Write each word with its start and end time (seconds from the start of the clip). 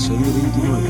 episodio 0.00 0.32
29. 0.32 0.88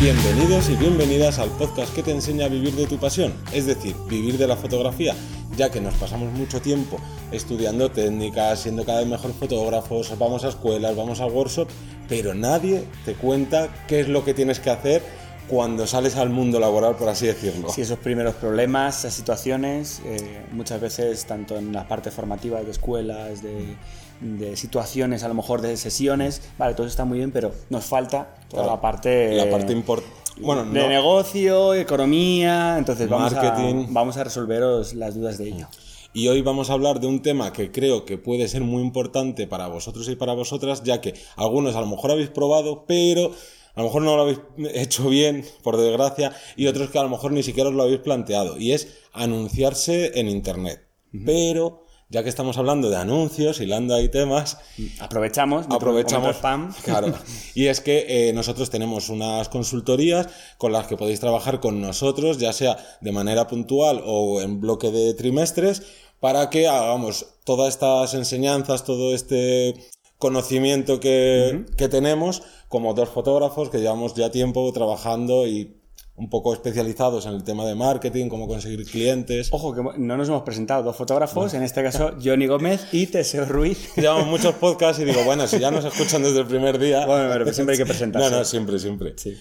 Bienvenidos 0.00 0.70
y 0.70 0.76
bienvenidas 0.76 1.40
al 1.40 1.48
podcast 1.50 1.92
que 1.92 2.04
te 2.04 2.12
enseña 2.12 2.46
a 2.46 2.48
vivir 2.48 2.74
de 2.74 2.86
tu 2.86 2.98
pasión, 2.98 3.32
es 3.52 3.66
decir, 3.66 3.96
vivir 4.08 4.38
de 4.38 4.46
la 4.46 4.54
fotografía, 4.54 5.16
ya 5.56 5.72
que 5.72 5.80
nos 5.80 5.94
pasamos 5.94 6.32
mucho 6.32 6.62
tiempo 6.62 6.98
estudiando 7.32 7.90
técnicas, 7.90 8.60
siendo 8.60 8.84
cada 8.84 9.00
vez 9.00 9.08
mejor 9.08 9.32
fotógrafos, 9.32 10.16
vamos 10.16 10.44
a 10.44 10.50
escuelas, 10.50 10.94
vamos 10.94 11.20
a 11.20 11.26
workshop, 11.26 11.68
pero 12.08 12.34
nadie 12.34 12.84
te 13.04 13.14
cuenta 13.14 13.68
qué 13.88 13.98
es 13.98 14.08
lo 14.08 14.24
que 14.24 14.32
tienes 14.32 14.60
que 14.60 14.70
hacer 14.70 15.02
cuando 15.48 15.86
sales 15.86 16.16
al 16.16 16.30
mundo 16.30 16.58
laboral, 16.58 16.96
por 16.96 17.08
así 17.08 17.26
decirlo. 17.26 17.68
Sí, 17.70 17.82
esos 17.82 17.98
primeros 17.98 18.34
problemas, 18.34 19.00
esas 19.00 19.14
situaciones, 19.14 20.00
eh, 20.04 20.44
muchas 20.52 20.80
veces 20.80 21.24
tanto 21.26 21.56
en 21.56 21.72
las 21.72 21.86
partes 21.86 22.14
formativas 22.14 22.64
de 22.64 22.70
escuelas, 22.70 23.42
de, 23.42 23.76
de 24.20 24.56
situaciones, 24.56 25.22
a 25.22 25.28
lo 25.28 25.34
mejor 25.34 25.60
de 25.60 25.76
sesiones, 25.76 26.42
vale, 26.58 26.74
todo 26.74 26.86
está 26.86 27.04
muy 27.04 27.18
bien, 27.18 27.30
pero 27.30 27.52
nos 27.70 27.84
falta 27.84 28.34
toda 28.48 28.62
Claro, 28.62 28.76
la 28.76 28.80
parte, 28.80 29.34
La 29.36 29.50
parte 29.50 29.72
importante. 29.72 30.14
Bueno, 30.40 30.64
de 30.64 30.80
no, 30.80 30.88
negocio, 30.88 31.74
economía, 31.74 32.76
entonces 32.76 33.08
vamos 33.08 33.34
a, 33.34 33.56
vamos 33.88 34.16
a 34.16 34.24
resolveros 34.24 34.94
las 34.94 35.14
dudas 35.14 35.38
de 35.38 35.48
ello. 35.48 35.68
Y 36.12 36.28
hoy 36.28 36.42
vamos 36.42 36.70
a 36.70 36.74
hablar 36.74 37.00
de 37.00 37.08
un 37.08 37.22
tema 37.22 37.52
que 37.52 37.72
creo 37.72 38.04
que 38.04 38.18
puede 38.18 38.46
ser 38.46 38.62
muy 38.62 38.82
importante 38.82 39.46
para 39.48 39.66
vosotros 39.66 40.08
y 40.08 40.14
para 40.14 40.32
vosotras, 40.32 40.82
ya 40.84 41.00
que 41.00 41.14
algunos 41.36 41.74
a 41.74 41.80
lo 41.80 41.86
mejor 41.86 42.12
habéis 42.12 42.30
probado, 42.30 42.84
pero 42.86 43.32
a 43.74 43.80
lo 43.80 43.86
mejor 43.86 44.02
no 44.02 44.16
lo 44.16 44.22
habéis 44.22 44.40
hecho 44.74 45.08
bien, 45.08 45.44
por 45.62 45.76
desgracia, 45.76 46.32
y 46.56 46.66
otros 46.66 46.90
que 46.90 46.98
a 46.98 47.02
lo 47.02 47.08
mejor 47.08 47.32
ni 47.32 47.42
siquiera 47.42 47.70
os 47.70 47.74
lo 47.74 47.82
habéis 47.82 48.00
planteado, 48.00 48.58
y 48.58 48.72
es 48.72 48.88
anunciarse 49.12 50.18
en 50.18 50.28
Internet. 50.28 50.86
Pero, 51.24 51.84
ya 52.08 52.22
que 52.22 52.28
estamos 52.28 52.58
hablando 52.58 52.90
de 52.90 52.96
anuncios, 52.96 53.60
hilando 53.60 53.94
ahí 53.94 54.08
temas, 54.08 54.58
Aprovechamos, 55.00 55.66
aprovechamos 55.68 56.36
spam. 56.36 56.72
claro 56.84 57.14
y 57.54 57.66
es 57.66 57.80
que 57.80 58.28
eh, 58.28 58.32
nosotros 58.32 58.70
tenemos 58.70 59.08
unas 59.08 59.48
consultorías 59.48 60.28
con 60.58 60.72
las 60.72 60.86
que 60.86 60.96
podéis 60.96 61.20
trabajar 61.20 61.60
con 61.60 61.80
nosotros 61.80 62.38
ya 62.38 62.52
sea 62.52 62.76
de 63.00 63.12
manera 63.12 63.46
puntual 63.46 64.02
o 64.04 64.40
en 64.40 64.60
bloque 64.60 64.90
de 64.90 65.14
trimestres 65.14 65.82
para 66.20 66.50
que 66.50 66.68
hagamos 66.68 67.26
todas 67.44 67.68
estas 67.68 68.14
enseñanzas 68.14 68.84
todo 68.84 69.14
este 69.14 69.74
conocimiento 70.18 71.00
que, 71.00 71.64
que 71.76 71.88
tenemos 71.88 72.42
como 72.74 72.92
dos 72.92 73.08
fotógrafos 73.08 73.70
que 73.70 73.78
llevamos 73.78 74.14
ya 74.14 74.32
tiempo 74.32 74.72
trabajando 74.72 75.46
y 75.46 75.76
un 76.16 76.28
poco 76.28 76.52
especializados 76.52 77.24
en 77.24 77.34
el 77.34 77.44
tema 77.44 77.64
de 77.64 77.76
marketing, 77.76 78.28
cómo 78.28 78.48
conseguir 78.48 78.84
clientes. 78.84 79.46
Ojo, 79.52 79.72
que 79.72 79.80
no 79.96 80.16
nos 80.16 80.28
hemos 80.28 80.42
presentado 80.42 80.82
dos 80.82 80.96
fotógrafos, 80.96 81.54
en 81.54 81.62
este 81.62 81.84
caso 81.84 82.10
Johnny 82.24 82.48
Gómez 82.48 82.88
y 82.90 83.06
Teseo 83.06 83.44
Ruiz. 83.44 83.90
Llevamos 83.96 84.26
muchos 84.26 84.56
podcasts 84.56 85.00
y 85.00 85.04
digo, 85.04 85.22
bueno, 85.22 85.46
si 85.46 85.60
ya 85.60 85.70
nos 85.70 85.84
escuchan 85.84 86.24
desde 86.24 86.40
el 86.40 86.46
primer 86.46 86.80
día. 86.80 87.06
Bueno, 87.06 87.28
pero 87.32 87.54
siempre 87.54 87.74
hay 87.74 87.78
que 87.78 87.86
presentarse. 87.94 88.28
No, 88.28 88.38
no, 88.38 88.44
siempre, 88.44 88.80
siempre. 88.80 89.14
Sí. 89.18 89.36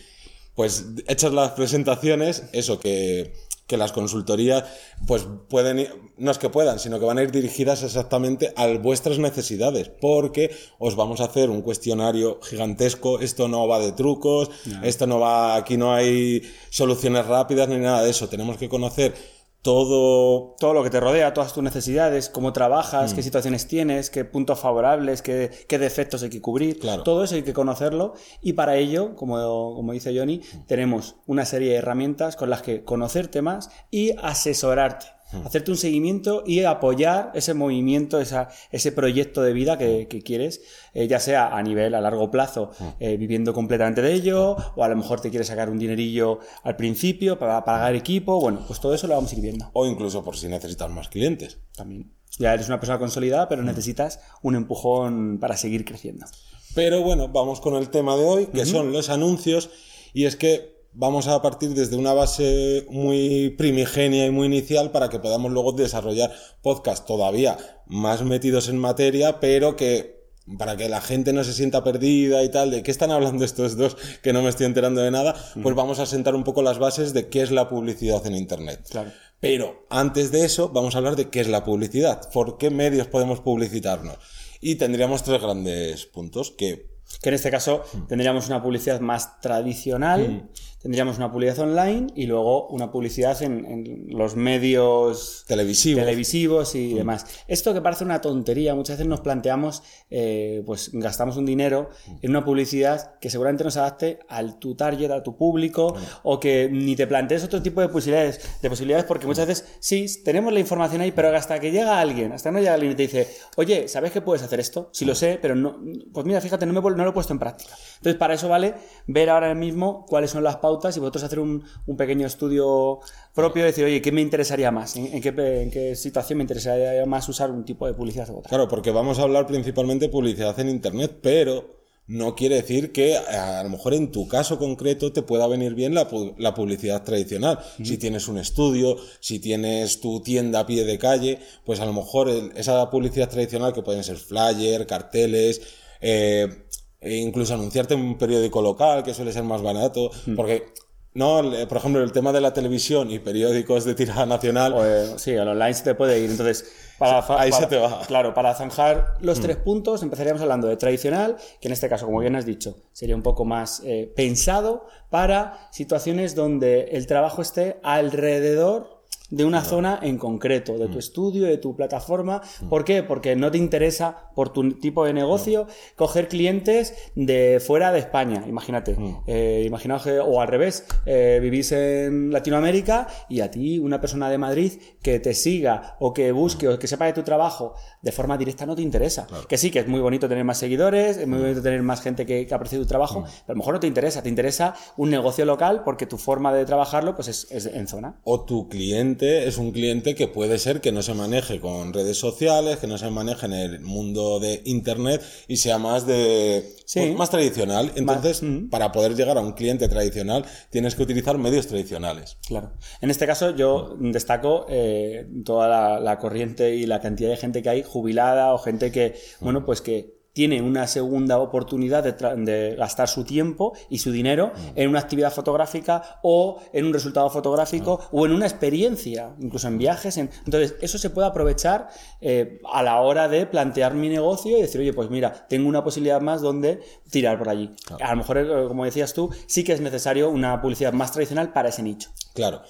Pues 0.54 0.86
hechas 1.08 1.34
las 1.34 1.54
presentaciones, 1.54 2.44
eso, 2.54 2.80
que, 2.80 3.34
que 3.74 3.78
las 3.78 3.92
consultorías, 3.92 4.66
pues 5.08 5.26
pueden 5.50 5.80
ir, 5.80 5.90
no 6.20 6.30
es 6.30 6.38
que 6.38 6.48
puedan, 6.48 6.78
sino 6.78 7.00
que 7.00 7.06
van 7.06 7.18
a 7.18 7.24
ir 7.24 7.32
dirigidas 7.32 7.82
exactamente 7.82 8.54
a 8.56 8.68
vuestras 8.78 9.18
necesidades, 9.18 9.90
porque 9.90 10.56
os 10.78 10.96
vamos 10.96 11.22
a 11.22 11.24
hacer 11.26 11.50
un 11.50 11.64
cuestionario 11.64 12.40
gigantesco, 12.44 13.20
esto 13.20 13.48
no 13.48 13.68
va 13.68 13.80
de 13.80 13.92
trucos, 13.94 14.52
esto 14.84 15.08
no 15.08 15.20
va, 15.20 15.56
aquí 15.56 15.76
no 15.76 15.92
hay 15.92 16.44
soluciones 16.70 17.26
rápidas 17.26 17.68
ni 17.68 17.78
nada 17.78 18.04
de 18.04 18.12
eso, 18.12 18.30
tenemos 18.30 18.58
que 18.58 18.70
conocer 18.70 19.16
todo, 19.64 20.56
todo 20.60 20.74
lo 20.74 20.84
que 20.84 20.90
te 20.92 21.00
rodea, 21.00 21.34
todas 21.34 21.54
tus 21.54 21.64
necesidades, 21.64 22.30
cómo 22.30 22.54
trabajas, 22.54 23.14
Mm. 23.14 23.16
qué 23.16 23.24
situaciones 23.24 23.66
tienes, 23.68 24.10
qué 24.10 24.26
puntos 24.26 24.60
favorables, 24.60 25.22
qué, 25.22 25.50
qué 25.68 25.80
defectos 25.80 26.22
hay 26.22 26.30
que 26.30 26.42
cubrir. 26.42 26.80
Claro. 26.80 27.04
Todo 27.04 27.24
eso 27.24 27.36
hay 27.36 27.44
que 27.44 27.54
conocerlo 27.54 28.14
y 28.42 28.54
para 28.54 28.76
ello, 28.76 29.16
como, 29.16 29.74
como 29.74 29.94
dice 29.94 30.16
Johnny, 30.16 30.38
Mm. 30.40 30.66
tenemos 30.68 31.16
una 31.26 31.46
serie 31.46 31.72
de 31.72 31.78
herramientas 31.78 32.36
con 32.36 32.50
las 32.50 32.62
que 32.62 32.84
conocerte 32.84 33.42
más 33.42 33.70
y 33.90 34.12
asesorarte. 34.22 35.08
Hacerte 35.46 35.72
un 35.72 35.78
seguimiento 35.78 36.44
y 36.46 36.64
apoyar 36.64 37.32
ese 37.34 37.54
movimiento, 37.54 38.20
esa, 38.20 38.50
ese 38.72 38.92
proyecto 38.92 39.42
de 39.42 39.54
vida 39.54 39.78
que, 39.78 40.08
que 40.08 40.22
quieres, 40.22 40.62
eh, 40.94 41.08
ya 41.08 41.20
sea 41.20 41.56
a 41.56 41.64
nivel 41.64 41.96
a 41.96 42.02
largo 42.02 42.30
plazo, 42.30 42.72
eh, 43.00 43.18
viviendo 43.18 43.54
completamente 43.54 44.02
de 44.02 44.14
ello, 44.14 44.56
o 44.76 44.84
a 44.84 44.88
lo 44.88 44.96
mejor 44.96 45.22
te 45.22 45.30
quieres 45.30 45.48
sacar 45.48 45.70
un 45.70 45.80
dinerillo 45.80 46.40
al 46.64 46.76
principio 46.76 47.40
para 47.40 47.64
pagar 47.64 47.96
equipo. 47.96 48.40
Bueno, 48.40 48.64
pues 48.68 48.80
todo 48.80 48.94
eso 48.94 49.08
lo 49.08 49.16
vamos 49.16 49.32
a 49.32 49.36
ir 49.36 49.42
viendo 49.42 49.70
o 49.74 49.86
incluso 49.86 50.24
por 50.24 50.38
si 50.38 50.48
necesitas 50.48 50.90
más 50.90 51.10
clientes. 51.10 51.60
también. 51.76 52.12
Ya 52.40 52.54
eres 52.54 52.68
una 52.68 52.80
persona 52.80 52.98
consolidada, 52.98 53.48
pero 53.48 53.62
necesitas 53.62 54.20
un 54.42 54.56
empujón 54.56 55.38
para 55.40 55.56
seguir 55.56 55.86
creciendo. 55.86 56.26
Pero 56.74 57.04
bueno, 57.04 57.28
vamos 57.28 57.62
con 57.62 57.76
el 57.76 57.90
tema 57.90 58.16
de 58.16 58.26
hoy, 58.26 58.46
que 58.48 58.66
son 58.66 58.92
los 58.92 59.10
anuncios, 59.10 59.70
y 60.14 60.26
es 60.26 60.36
que 60.36 60.73
vamos 60.94 61.28
a 61.28 61.42
partir 61.42 61.72
desde 61.74 61.96
una 61.96 62.14
base 62.14 62.86
muy 62.90 63.50
primigenia 63.58 64.26
y 64.26 64.32
muy 64.32 64.48
inicial 64.48 64.92
para 64.92 65.10
que 65.10 65.20
podamos 65.20 65.52
luego 65.52 65.72
desarrollar 65.72 66.32
podcasts 66.62 67.06
todavía 67.06 67.58
más 67.86 68.24
metidos 68.24 68.70
en 68.70 68.78
materia, 68.78 69.40
pero 69.40 69.76
que 69.76 70.24
para 70.58 70.76
que 70.76 70.90
la 70.90 71.02
gente 71.02 71.32
no 71.32 71.44
se 71.44 71.54
sienta 71.54 71.84
perdida 71.84 72.44
y 72.44 72.50
tal, 72.50 72.72
de 72.72 72.84
qué 72.84 72.92
están 72.92 73.12
hablando 73.12 73.46
estos 73.46 73.78
dos 73.78 73.96
que 74.22 74.34
no 74.34 74.42
me 74.42 74.50
estoy 74.50 74.66
enterando 74.66 75.02
de 75.02 75.12
nada, 75.12 75.36
pues 75.62 75.76
vamos 75.76 76.00
a 76.00 76.06
sentar 76.06 76.36
un 76.36 76.44
poco 76.44 76.62
las 76.62 76.80
bases 76.80 77.14
de 77.14 77.30
qué 77.30 77.42
es 77.42 77.52
la 77.52 77.70
publicidad 77.70 78.26
en 78.28 78.36
Internet. 78.36 78.86
Claro. 78.90 79.12
Pero 79.40 79.86
antes 79.90 80.32
de 80.32 80.46
eso, 80.46 80.70
vamos 80.70 80.96
a 80.96 80.98
hablar 81.00 81.16
de 81.16 81.30
qué 81.30 81.40
es 81.40 81.48
la 81.48 81.64
publicidad, 81.64 82.30
por 82.32 82.58
qué 82.58 82.70
medios 82.70 83.08
podemos 83.08 83.40
publicitarnos. 83.40 84.18
Y 84.62 84.76
tendríamos 84.76 85.24
tres 85.24 85.42
grandes 85.42 86.06
puntos 86.06 86.52
que 86.52 86.94
Que 87.22 87.30
en 87.30 87.36
este 87.36 87.52
caso 87.52 87.84
tendríamos 88.08 88.48
una 88.48 88.62
publicidad 88.64 89.00
más 89.02 89.42
tradicional, 89.42 90.50
tendríamos 90.84 91.18
una 91.18 91.32
publicidad 91.32 91.60
online 91.60 92.08
y 92.14 92.26
luego 92.26 92.68
una 92.68 92.92
publicidad 92.92 93.42
en, 93.42 93.66
en 93.66 94.06
los 94.10 94.36
medios 94.36 95.46
televisivos. 95.48 96.04
televisivos 96.04 96.76
y 96.76 96.94
demás. 96.94 97.26
Esto 97.48 97.74
que 97.74 97.82
parece 97.82 98.04
una 98.04 98.20
tontería, 98.20 98.76
muchas 98.76 98.98
veces 98.98 99.08
nos 99.08 99.22
planteamos, 99.22 99.82
eh, 100.10 100.62
pues 100.66 100.92
gastamos 100.94 101.38
un 101.38 101.46
dinero 101.46 101.90
en 102.22 102.32
una 102.32 102.44
publicidad 102.44 103.18
que 103.20 103.30
seguramente 103.30 103.64
no 103.64 103.72
se 103.72 103.80
adapte 103.80 104.20
al 104.28 104.60
tu 104.60 104.76
target, 104.76 105.10
a 105.12 105.24
tu 105.24 105.38
público, 105.38 105.96
o 106.24 106.40
que 106.40 106.70
ni 106.70 106.98
te 106.98 107.08
plantees 107.08 107.46
otro 107.46 107.62
tipo 107.62 107.80
de 107.80 107.88
posibilidades, 107.88 108.60
de 108.62 108.70
posibilidades, 108.70 109.06
porque 109.06 109.26
muchas 109.26 109.48
veces 109.48 109.78
sí, 109.80 110.06
tenemos 110.24 110.52
la 110.52 110.60
información 110.60 111.02
ahí, 111.02 111.14
pero 111.14 111.34
hasta 111.36 111.60
que 111.62 111.72
llega 111.72 112.00
alguien, 112.00 112.34
hasta 112.34 112.50
que 112.50 112.54
no 112.56 112.60
llega 112.60 112.74
alguien 112.74 112.92
y 112.92 112.96
te 112.96 113.04
dice, 113.04 113.30
oye, 113.56 113.88
¿sabes 113.88 114.12
que 114.12 114.20
puedes 114.20 114.44
hacer 114.44 114.60
esto? 114.60 114.90
Sí 114.92 115.06
lo 115.06 115.16
sé, 115.16 115.40
pero 115.42 115.56
no, 115.56 115.80
pues 116.12 116.26
mira, 116.26 116.42
fíjate, 116.42 116.66
no, 116.66 116.74
me, 116.74 116.82
no 116.82 117.04
lo 117.06 117.10
he 117.10 117.14
puesto 117.14 117.32
en 117.32 117.40
práctica. 117.40 117.74
Entonces, 117.96 118.20
para 118.20 118.34
eso 118.34 118.50
vale 118.50 118.74
ver 119.08 119.30
ahora 119.30 119.56
mismo 119.56 120.06
cuáles 120.06 120.32
son 120.32 120.44
las 120.44 120.58
pautas 120.58 120.73
y 120.98 121.00
vosotros 121.00 121.24
hacer 121.24 121.40
un, 121.40 121.64
un 121.86 121.98
pequeño 121.98 122.28
estudio 122.28 123.00
propio, 123.34 123.64
decir, 123.64 123.86
oye, 123.86 124.02
¿qué 124.02 124.12
me 124.12 124.22
interesaría 124.22 124.72
más? 124.72 124.96
¿En, 124.96 125.08
en 125.14 125.22
qué, 125.22 125.30
en 125.62 125.72
qué 125.72 125.96
situación 125.96 126.38
me 126.38 126.44
interesaría 126.44 127.06
más 127.06 127.28
usar 127.30 127.52
un 127.52 127.64
tipo 127.66 127.86
de 127.88 127.94
publicidad 127.94 128.30
u 128.30 128.38
otra? 128.38 128.50
Claro, 128.50 128.68
porque 128.68 128.92
vamos 128.92 129.20
a 129.20 129.24
hablar 129.24 129.48
principalmente 129.48 130.06
de 130.06 130.12
publicidad 130.12 130.60
en 130.60 130.70
Internet, 130.70 131.20
pero 131.22 131.82
no 132.06 132.36
quiere 132.36 132.56
decir 132.56 132.92
que 132.92 133.16
a 133.18 133.64
lo 133.64 133.70
mejor 133.70 133.94
en 133.94 134.12
tu 134.12 134.28
caso 134.28 134.60
concreto 134.60 135.14
te 135.14 135.22
pueda 135.22 135.48
venir 135.48 135.74
bien 135.74 135.94
la, 135.94 136.08
la 136.38 136.54
publicidad 136.54 137.02
tradicional. 137.04 137.60
Si 137.82 137.98
tienes 137.98 138.28
un 138.28 138.38
estudio, 138.38 138.98
si 139.22 139.40
tienes 139.40 140.02
tu 140.02 140.20
tienda 140.22 140.60
a 140.60 140.66
pie 140.66 140.84
de 140.84 140.98
calle, 140.98 141.40
pues 141.66 141.80
a 141.80 141.86
lo 141.86 141.94
mejor 141.94 142.28
el- 142.30 142.52
esa 142.58 142.90
publicidad 142.90 143.30
tradicional 143.30 143.72
que 143.72 143.84
pueden 143.84 144.04
ser 144.04 144.18
flyer, 144.18 144.86
carteles, 144.86 145.62
eh, 146.02 146.66
e 147.04 147.16
incluso 147.18 147.54
anunciarte 147.54 147.94
en 147.94 148.02
un 148.02 148.18
periódico 148.18 148.62
local 148.62 149.04
que 149.04 149.14
suele 149.14 149.32
ser 149.34 149.44
más 149.44 149.62
barato, 149.62 150.10
porque 150.36 150.74
no, 151.16 151.44
por 151.70 151.78
ejemplo, 151.78 152.02
el 152.02 152.12
tema 152.12 152.32
de 152.32 152.42
la 152.42 152.54
televisión 152.54 153.12
y 153.12 153.20
periódicos 153.20 153.86
de 153.86 153.94
tirada 153.94 154.26
nacional, 154.26 154.74
eh, 154.84 155.14
sí, 155.18 155.36
al 155.38 155.48
online 155.48 155.74
se 155.76 155.84
te 155.84 155.94
puede 155.96 156.20
ir. 156.20 156.32
Entonces, 156.32 156.66
para, 156.98 157.20
Ahí 157.40 157.52
para- 157.52 157.64
se 157.64 157.68
te 157.68 157.78
va. 157.78 158.02
Claro, 158.08 158.34
para 158.34 158.56
zanjar 158.56 159.14
los 159.22 159.40
tres 159.40 159.58
puntos, 159.58 160.02
empezaríamos 160.02 160.42
hablando 160.42 160.68
de 160.68 160.76
tradicional, 160.76 161.38
que 161.62 161.68
en 161.68 161.74
este 161.74 161.88
caso, 161.88 162.06
como 162.08 162.20
bien 162.20 162.36
has 162.36 162.48
dicho, 162.48 162.78
sería 162.94 163.16
un 163.16 163.22
poco 163.22 163.46
más 163.46 163.82
eh, 163.86 164.12
pensado 164.16 164.88
para 165.12 165.68
situaciones 165.72 166.34
donde 166.34 166.86
el 166.94 167.06
trabajo 167.06 167.44
esté 167.44 167.80
alrededor 167.84 168.93
de 169.34 169.46
una 169.46 169.64
zona 169.64 170.00
en 170.04 170.18
concreto, 170.20 170.78
de 170.78 170.88
tu 170.88 171.00
estudio, 171.00 171.46
de 171.48 171.58
tu 171.58 171.76
plataforma. 171.76 172.42
¿Por 172.70 172.86
qué? 172.86 173.02
Porque 173.02 173.36
no 173.36 173.50
te 173.50 173.58
interesa, 173.58 174.30
por 174.36 174.54
tu 174.54 174.74
tipo 174.80 175.06
de 175.06 175.14
negocio, 175.14 175.66
coger 175.96 176.28
clientes 176.28 176.94
de 177.16 177.60
fuera 177.66 177.92
de 177.92 178.00
España. 178.00 178.44
Imagínate. 178.48 178.96
Eh, 179.28 179.64
imaginaos 179.66 180.04
que- 180.04 180.20
o 180.20 180.40
al 180.40 180.48
revés, 180.48 180.86
eh, 181.08 181.40
vivís 181.42 181.72
en 181.72 182.32
Latinoamérica 182.32 183.08
y 183.28 183.40
a 183.42 183.50
ti, 183.50 183.80
una 183.80 184.00
persona 184.00 184.30
de 184.30 184.38
Madrid, 184.38 184.74
que 185.02 185.20
te 185.20 185.34
siga 185.34 185.96
o 186.00 186.14
que 186.14 186.32
busque 186.32 186.68
o 186.68 186.78
que 186.78 186.88
sepa 186.88 187.06
de 187.06 187.14
tu 187.14 187.24
trabajo 187.24 187.74
de 188.04 188.12
forma 188.12 188.38
directa 188.38 188.66
no 188.68 188.76
te 188.76 188.82
interesa. 188.84 189.26
Que 189.48 189.58
sí, 189.58 189.72
que 189.72 189.80
es 189.80 189.88
muy 189.88 190.00
bonito 190.00 190.30
tener 190.30 190.44
más 190.44 190.60
seguidores, 190.60 191.18
es 191.18 191.28
muy 191.28 191.40
bonito 191.40 191.62
tener 191.62 191.82
más 191.82 192.02
gente 192.02 192.26
que, 192.28 192.46
que 192.46 192.54
aprecie 192.54 192.78
tu 192.78 192.86
trabajo, 192.86 193.24
pero 193.24 193.34
a 193.48 193.52
lo 193.54 193.58
mejor 193.58 193.74
no 193.76 193.80
te 193.80 193.88
interesa. 193.88 194.22
Te 194.22 194.30
interesa 194.30 194.76
un 194.98 195.10
negocio 195.10 195.44
local 195.46 195.82
porque 195.84 196.06
tu 196.06 196.18
forma 196.18 196.54
de 196.54 196.66
trabajarlo 196.66 197.16
pues 197.16 197.28
es, 197.30 197.48
es 197.52 197.66
en 197.66 197.88
zona. 197.88 198.20
o 198.26 198.42
tu 198.46 198.68
cliente 198.70 199.23
cliente 199.24 199.48
es 199.48 199.58
un 199.58 199.72
cliente 199.72 200.16
que 200.16 200.28
puede 200.28 200.60
ser 200.60 200.82
que 200.82 200.92
no 200.92 201.02
se 201.02 201.14
maneje 201.14 201.60
con 201.60 201.94
redes 201.94 202.18
sociales, 202.18 202.78
que 202.78 202.88
no 202.88 202.98
se 202.98 203.10
maneje 203.10 203.46
en 203.46 203.54
el 203.54 203.80
mundo 203.80 204.40
de 204.40 204.62
internet 204.66 205.22
y 205.48 205.58
sea 205.58 205.78
más 205.78 206.06
de 206.06 206.64
Sí. 206.86 207.00
pues, 207.00 207.16
más 207.16 207.30
tradicional. 207.30 207.92
Entonces, 207.96 208.44
mm. 208.44 208.70
para 208.70 208.92
poder 208.92 209.16
llegar 209.16 209.38
a 209.38 209.42
un 209.42 209.54
cliente 209.54 209.88
tradicional, 209.88 210.46
tienes 210.70 210.96
que 210.96 211.04
utilizar 211.04 211.38
medios 211.38 211.68
tradicionales. 211.68 212.38
Claro. 212.46 212.74
En 213.02 213.10
este 213.10 213.26
caso 213.26 213.56
yo 213.56 213.96
destaco 214.00 214.66
eh, 214.70 215.26
toda 215.46 215.68
la, 215.68 216.00
la 216.00 216.18
corriente 216.20 216.76
y 216.76 216.86
la 216.86 217.00
cantidad 217.00 217.30
de 217.30 217.38
gente 217.38 217.62
que 217.62 217.70
hay 217.70 217.84
jubilada 217.84 218.54
o 218.54 218.58
gente 218.58 218.92
que, 218.92 219.16
bueno, 219.40 219.66
pues 219.66 219.82
que 219.82 220.23
tiene 220.34 220.62
una 220.62 220.88
segunda 220.88 221.38
oportunidad 221.40 222.04
de, 222.04 222.76
gastar 222.76 223.08
su 223.08 223.24
tiempo 223.24 223.74
y 223.90 224.00
su 224.00 224.12
dinero 224.12 224.52
en 224.76 224.90
una 224.90 225.00
actividad 225.00 225.32
fotográfica 225.32 226.20
o 226.24 226.60
en 226.74 226.86
un 226.86 226.94
resultado 226.94 227.30
fotográfico 227.30 228.00
o 228.12 228.26
en 228.26 228.32
una 228.34 228.46
experiencia, 228.48 229.36
incluso 229.40 229.68
en 229.68 229.78
viajes. 229.78 230.18
en- 230.18 230.32
Entonces, 230.46 230.76
eso 230.82 230.98
se 230.98 231.12
puede 231.12 231.28
aprovechar 231.28 231.88
eh, 232.20 232.60
a 232.72 232.82
la 232.82 233.00
hora 233.02 233.28
de 233.28 233.46
plantear 233.46 233.94
mi 233.94 234.10
negocio 234.10 234.58
y 234.58 234.62
decir, 234.62 234.82
oye, 234.82 234.92
pues 234.94 235.10
mira, 235.10 235.46
tengo 235.48 235.70
una 235.70 235.84
posibilidad 235.84 236.20
más 236.20 236.42
donde 236.42 236.82
tirar 237.12 237.38
por 237.38 237.50
allí. 237.50 237.70
A 238.02 238.12
lo 238.12 238.18
mejor, 238.18 238.38
eh, 238.40 238.48
como 238.68 238.86
decías 238.86 239.14
tú, 239.14 239.30
sí 239.46 239.64
que 239.64 239.74
es 239.74 239.82
necesario 239.82 240.30
una 240.32 240.60
publicidad 240.62 240.94
más 240.94 241.12
tradicional 241.12 241.54
para 241.54 241.70
ese 241.70 241.84
nicho. 241.84 242.10
Claro. 242.34 242.62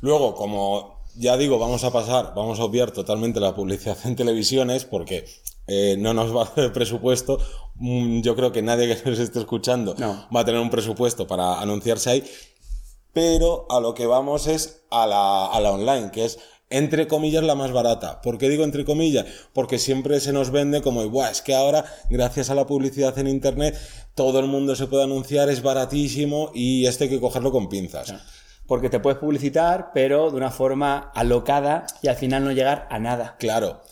Luego, 0.00 0.34
como 0.34 0.98
ya 1.16 1.36
digo, 1.36 1.60
vamos 1.60 1.84
a 1.84 1.92
pasar, 1.92 2.32
vamos 2.34 2.58
a 2.58 2.64
obviar 2.64 2.90
totalmente 2.90 3.38
la 3.38 3.54
publicidad 3.54 3.96
en 4.04 4.16
televisiones 4.16 4.84
porque 4.84 5.24
eh, 5.66 5.96
no 5.98 6.12
nos 6.14 6.34
va 6.34 6.42
a 6.42 6.52
dar 6.54 6.64
el 6.66 6.72
presupuesto. 6.72 7.38
Mm, 7.76 8.20
Yo 8.20 8.36
creo 8.36 8.52
que 8.52 8.62
nadie 8.62 8.96
que 8.96 9.10
nos 9.10 9.18
esté 9.18 9.38
escuchando 9.40 9.94
No. 9.98 10.26
va 10.34 10.40
a 10.40 10.44
tener 10.44 10.60
un 10.60 10.70
presupuesto 10.70 11.26
para 11.26 11.60
anunciarse 11.60 12.10
ahí. 12.10 12.24
Pero 13.12 13.66
a 13.70 13.80
lo 13.80 13.94
que 13.94 14.06
vamos 14.06 14.46
es 14.46 14.84
a 14.90 15.06
la, 15.06 15.46
a 15.46 15.60
la 15.60 15.70
online, 15.70 16.10
que 16.10 16.24
es 16.24 16.38
entre 16.70 17.06
comillas 17.06 17.44
la 17.44 17.54
más 17.54 17.70
barata. 17.70 18.20
¿Por 18.20 18.38
qué 18.38 18.48
digo 18.48 18.64
entre 18.64 18.84
comillas? 18.84 19.26
Porque 19.52 19.78
siempre 19.78 20.18
se 20.18 20.32
nos 20.32 20.50
vende 20.50 20.82
como, 20.82 21.08
Buah, 21.08 21.30
es 21.30 21.40
que 21.40 21.54
ahora, 21.54 21.84
gracias 22.10 22.50
a 22.50 22.54
la 22.56 22.66
publicidad 22.66 23.16
en 23.18 23.28
internet, 23.28 23.78
todo 24.16 24.40
el 24.40 24.46
mundo 24.46 24.74
se 24.74 24.86
puede 24.88 25.04
anunciar, 25.04 25.48
es 25.50 25.62
baratísimo 25.62 26.50
y 26.54 26.86
esto 26.86 27.04
hay 27.04 27.10
que 27.10 27.20
cogerlo 27.20 27.52
con 27.52 27.68
pinzas. 27.68 28.14
Porque 28.66 28.88
te 28.88 28.98
puedes 28.98 29.20
publicitar, 29.20 29.90
pero 29.94 30.30
de 30.30 30.36
una 30.38 30.50
forma 30.50 31.12
alocada 31.14 31.86
y 32.02 32.08
al 32.08 32.16
final 32.16 32.42
no 32.44 32.50
llegar 32.50 32.88
a 32.90 32.98
nada. 32.98 33.36
Claro. 33.38 33.82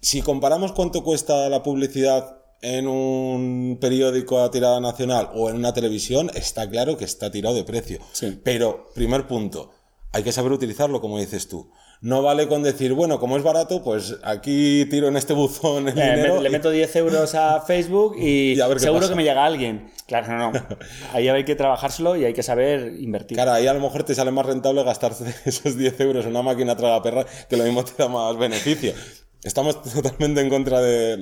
Si 0.00 0.22
comparamos 0.22 0.72
cuánto 0.72 1.02
cuesta 1.04 1.48
la 1.48 1.62
publicidad 1.62 2.36
en 2.62 2.86
un 2.88 3.78
periódico 3.80 4.40
a 4.40 4.50
tirada 4.50 4.80
nacional 4.80 5.30
o 5.34 5.48
en 5.50 5.56
una 5.56 5.72
televisión, 5.72 6.30
está 6.34 6.68
claro 6.68 6.96
que 6.96 7.04
está 7.04 7.30
tirado 7.30 7.54
de 7.54 7.64
precio. 7.64 7.98
Sí. 8.12 8.38
Pero, 8.42 8.86
primer 8.94 9.26
punto, 9.26 9.70
hay 10.12 10.22
que 10.22 10.32
saber 10.32 10.52
utilizarlo, 10.52 11.00
como 11.00 11.18
dices 11.18 11.48
tú. 11.48 11.70
No 12.02 12.22
vale 12.22 12.48
con 12.48 12.62
decir, 12.62 12.94
bueno, 12.94 13.20
como 13.20 13.36
es 13.36 13.42
barato, 13.42 13.82
pues 13.84 14.16
aquí 14.22 14.86
tiro 14.90 15.08
en 15.08 15.18
este 15.18 15.34
buzón 15.34 15.86
el 15.88 15.98
Eh, 15.98 16.02
dinero. 16.02 16.36
me- 16.36 16.40
le 16.42 16.48
meto 16.50 16.70
10 16.70 16.96
euros 16.96 17.34
a 17.34 17.60
Facebook 17.60 18.16
y, 18.18 18.58
a 18.60 18.66
seguro 18.78 19.00
pasa. 19.00 19.10
que 19.12 19.16
me 19.16 19.24
llega 19.24 19.44
alguien. 19.44 19.90
Claro, 20.06 20.28
no, 20.38 20.50
no. 20.52 20.66
Ahí 21.12 21.28
hay 21.28 21.44
que 21.44 21.54
trabajárselo 21.56 22.16
y 22.16 22.24
hay 22.24 22.32
que 22.32 22.42
saber 22.42 22.94
invertir. 23.00 23.36
Claro, 23.36 23.52
ahí 23.52 23.66
a 23.66 23.74
lo 23.74 23.80
mejor 23.80 24.04
te 24.04 24.14
sale 24.14 24.30
más 24.30 24.46
rentable 24.46 24.82
gastarse 24.82 25.26
esos 25.44 25.76
10 25.76 26.00
euros 26.00 26.24
en 26.24 26.30
una 26.30 26.40
máquina 26.42 26.74
tragaperra 26.74 27.26
que 27.50 27.56
lo 27.58 27.64
mismo 27.64 27.84
te 27.84 27.92
da 28.02 28.08
más 28.08 28.34
beneficio. 28.38 28.94
Estamos 29.42 29.82
totalmente 29.94 30.40
en 30.40 30.48
contra 30.48 30.80
de, 30.80 31.16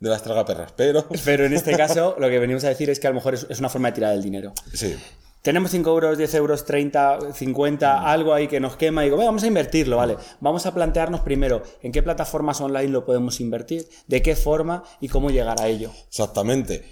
de 0.00 0.08
las 0.10 0.22
tragaperras, 0.22 0.72
pero 0.76 1.06
Pero 1.24 1.44
en 1.44 1.52
este 1.52 1.76
caso, 1.76 2.16
lo 2.18 2.28
que 2.28 2.38
venimos 2.38 2.64
a 2.64 2.68
decir 2.68 2.90
es 2.90 3.00
que 3.00 3.06
a 3.06 3.10
lo 3.10 3.16
mejor 3.16 3.34
es, 3.34 3.46
es 3.48 3.58
una 3.58 3.68
forma 3.68 3.88
de 3.88 3.94
tirar 3.94 4.14
el 4.14 4.22
dinero. 4.22 4.52
sí. 4.72 4.96
Tenemos 5.42 5.72
5 5.72 5.90
euros, 5.90 6.16
10 6.16 6.34
euros, 6.36 6.64
30, 6.64 7.34
50, 7.34 8.10
algo 8.10 8.32
ahí 8.32 8.48
que 8.48 8.60
nos 8.60 8.76
quema 8.76 9.02
y 9.02 9.08
digo, 9.08 9.18
"Venga, 9.18 9.28
vamos 9.28 9.42
a 9.42 9.46
invertirlo, 9.46 9.98
¿vale? 9.98 10.16
Vamos 10.40 10.64
a 10.64 10.72
plantearnos 10.72 11.20
primero 11.20 11.62
en 11.82 11.92
qué 11.92 12.02
plataformas 12.02 12.62
online 12.62 12.88
lo 12.88 13.04
podemos 13.04 13.40
invertir, 13.40 13.86
de 14.06 14.22
qué 14.22 14.36
forma 14.36 14.84
y 15.02 15.08
cómo 15.08 15.28
llegar 15.28 15.60
a 15.60 15.68
ello. 15.68 15.90
Exactamente. 16.08 16.86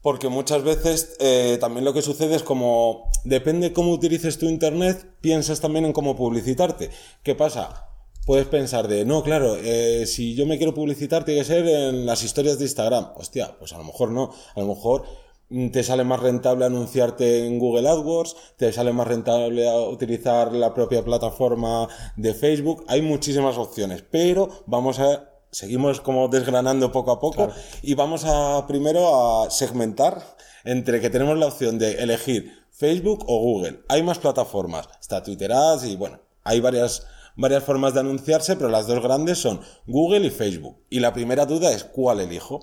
Porque 0.00 0.28
muchas 0.28 0.64
veces 0.64 1.14
eh, 1.20 1.58
también 1.60 1.84
lo 1.84 1.92
que 1.94 2.02
sucede 2.02 2.34
es 2.34 2.42
como, 2.42 3.08
depende 3.22 3.72
cómo 3.72 3.92
utilices 3.92 4.36
tu 4.36 4.46
internet, 4.46 5.06
piensas 5.20 5.60
también 5.60 5.84
en 5.84 5.92
cómo 5.92 6.16
publicitarte. 6.16 6.90
¿Qué 7.22 7.36
pasa? 7.36 7.86
Puedes 8.24 8.46
pensar 8.46 8.86
de, 8.86 9.04
no, 9.04 9.24
claro, 9.24 9.56
eh, 9.56 10.06
si 10.06 10.36
yo 10.36 10.46
me 10.46 10.56
quiero 10.56 10.74
publicitar 10.74 11.24
tiene 11.24 11.40
que 11.40 11.46
ser 11.46 11.66
en 11.66 12.06
las 12.06 12.22
historias 12.22 12.56
de 12.58 12.64
Instagram. 12.64 13.08
Hostia, 13.16 13.56
pues 13.58 13.72
a 13.72 13.78
lo 13.78 13.84
mejor 13.84 14.12
no. 14.12 14.32
A 14.54 14.60
lo 14.60 14.66
mejor 14.66 15.04
mm, 15.48 15.70
te 15.70 15.82
sale 15.82 16.04
más 16.04 16.20
rentable 16.20 16.64
anunciarte 16.64 17.46
en 17.46 17.58
Google 17.58 17.88
AdWords, 17.88 18.36
te 18.56 18.72
sale 18.72 18.92
más 18.92 19.08
rentable 19.08 19.68
utilizar 19.88 20.52
la 20.52 20.72
propia 20.72 21.04
plataforma 21.04 21.88
de 22.16 22.32
Facebook. 22.32 22.84
Hay 22.86 23.02
muchísimas 23.02 23.58
opciones, 23.58 24.04
pero 24.08 24.48
vamos 24.66 25.00
a 25.00 25.28
seguimos 25.50 26.00
como 26.00 26.28
desgranando 26.28 26.90
poco 26.92 27.10
a 27.10 27.20
poco 27.20 27.50
y 27.82 27.94
vamos 27.94 28.24
a 28.24 28.66
primero 28.66 29.42
a 29.44 29.50
segmentar 29.50 30.22
entre 30.64 31.00
que 31.00 31.10
tenemos 31.10 31.36
la 31.38 31.46
opción 31.46 31.78
de 31.78 31.94
elegir 32.02 32.64
Facebook 32.70 33.24
o 33.26 33.38
Google. 33.40 33.80
Hay 33.88 34.02
más 34.02 34.18
plataformas, 34.18 34.88
está 35.00 35.22
Twitter 35.22 35.52
Ads 35.52 35.84
y 35.84 35.96
bueno, 35.96 36.20
hay 36.44 36.60
varias 36.60 37.06
varias 37.36 37.64
formas 37.64 37.94
de 37.94 38.00
anunciarse, 38.00 38.56
pero 38.56 38.68
las 38.68 38.86
dos 38.86 39.02
grandes 39.02 39.38
son 39.38 39.60
Google 39.86 40.26
y 40.26 40.30
Facebook. 40.30 40.76
Y 40.90 41.00
la 41.00 41.12
primera 41.12 41.46
duda 41.46 41.72
es 41.72 41.84
¿cuál 41.84 42.20
elijo? 42.20 42.60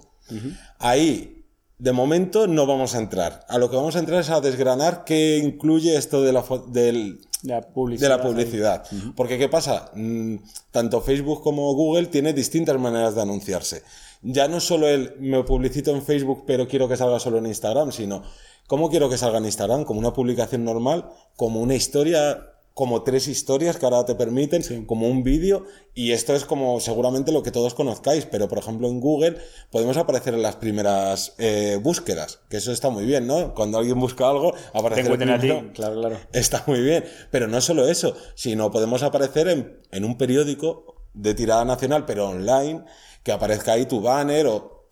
Ahí 0.77 1.45
de 1.77 1.91
momento 1.93 2.45
no 2.47 2.65
vamos 2.65 2.93
a 2.93 2.99
entrar. 2.99 3.45
A 3.47 3.57
lo 3.57 3.69
que 3.69 3.75
vamos 3.77 3.95
a 3.95 3.99
entrar 3.99 4.19
es 4.19 4.29
a 4.29 4.41
desgranar 4.41 5.05
qué 5.05 5.37
incluye 5.37 5.95
esto 5.95 6.21
de 6.21 6.33
la 6.33 6.43
del, 6.67 7.21
De 7.41 8.09
la 8.09 8.21
publicidad. 8.21 8.83
publicidad. 8.83 9.13
Porque 9.15 9.37
¿qué 9.37 9.47
pasa? 9.47 9.89
Mm, 9.95 10.35
tanto 10.71 11.01
Facebook 11.01 11.41
como 11.41 11.73
Google 11.73 12.07
tiene 12.07 12.33
distintas 12.33 12.77
maneras 12.77 13.15
de 13.15 13.21
anunciarse. 13.21 13.83
Ya 14.21 14.49
no 14.49 14.59
solo 14.59 14.89
el 14.89 15.15
me 15.19 15.41
publicito 15.43 15.95
en 15.95 16.03
Facebook 16.03 16.43
pero 16.45 16.67
quiero 16.67 16.89
que 16.89 16.97
salga 16.97 17.19
solo 17.19 17.37
en 17.37 17.45
Instagram, 17.45 17.93
sino 17.93 18.23
¿cómo 18.67 18.89
quiero 18.89 19.09
que 19.09 19.17
salga 19.17 19.37
en 19.37 19.45
Instagram? 19.45 19.85
Como 19.85 19.99
una 20.01 20.11
publicación 20.11 20.65
normal, 20.65 21.09
como 21.37 21.61
una 21.61 21.75
historia, 21.75 22.45
como 22.73 23.03
tres 23.03 23.27
historias 23.27 23.77
que 23.77 23.85
ahora 23.85 24.05
te 24.05 24.15
permiten, 24.15 24.85
como 24.85 25.07
un 25.07 25.23
vídeo. 25.23 25.65
Y 25.93 26.11
esto 26.11 26.33
es 26.33 26.45
como 26.45 26.79
seguramente 26.79 27.31
lo 27.31 27.43
que 27.43 27.51
todos 27.51 27.73
conozcáis, 27.73 28.25
pero 28.25 28.47
por 28.47 28.57
ejemplo 28.57 28.87
en 28.87 28.99
Google 29.01 29.37
podemos 29.69 29.97
aparecer 29.97 30.33
en 30.33 30.41
las 30.41 30.55
primeras 30.55 31.35
eh, 31.37 31.77
búsquedas, 31.81 32.39
que 32.49 32.57
eso 32.57 32.71
está 32.71 32.89
muy 32.89 33.05
bien, 33.05 33.27
¿no? 33.27 33.53
Cuando 33.53 33.77
alguien 33.77 33.99
busca 33.99 34.29
algo, 34.29 34.53
Te 34.53 34.77
aparece 34.79 35.01
el 35.01 35.07
encuentren 35.07 35.29
a 35.31 35.39
ti, 35.39 35.71
claro, 35.73 35.99
claro. 35.99 36.17
Está 36.31 36.63
muy 36.67 36.81
bien, 36.81 37.03
pero 37.31 37.47
no 37.47 37.59
solo 37.59 37.87
eso, 37.87 38.15
sino 38.35 38.71
podemos 38.71 39.03
aparecer 39.03 39.49
en, 39.49 39.81
en 39.91 40.05
un 40.05 40.17
periódico 40.17 40.95
de 41.13 41.33
tirada 41.33 41.65
nacional, 41.65 42.05
pero 42.05 42.29
online, 42.29 42.85
que 43.23 43.31
aparezca 43.31 43.73
ahí 43.73 43.85
tu 43.85 44.01
banner 44.01 44.47
o... 44.47 44.87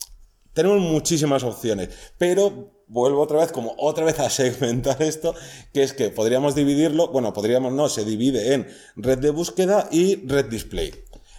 Tenemos 0.53 0.79
muchísimas 0.79 1.43
opciones, 1.43 1.89
pero 2.17 2.76
vuelvo 2.88 3.22
otra 3.22 3.39
vez, 3.39 3.51
como 3.51 3.75
otra 3.77 4.06
vez 4.06 4.20
a 4.20 4.29
segmentar 4.29 5.01
esto, 5.01 5.36
que 5.74 5.84
es 5.84 5.94
que 5.94 6.10
podríamos 6.10 6.56
dividirlo, 6.56 7.10
bueno, 7.10 7.34
podríamos 7.34 7.74
no, 7.74 7.89
se 7.89 8.06
divide 8.06 8.53
en 8.53 8.67
red 8.96 9.17
de 9.20 9.29
búsqueda 9.32 9.88
y 9.91 10.15
red 10.27 10.46
display. 10.46 10.94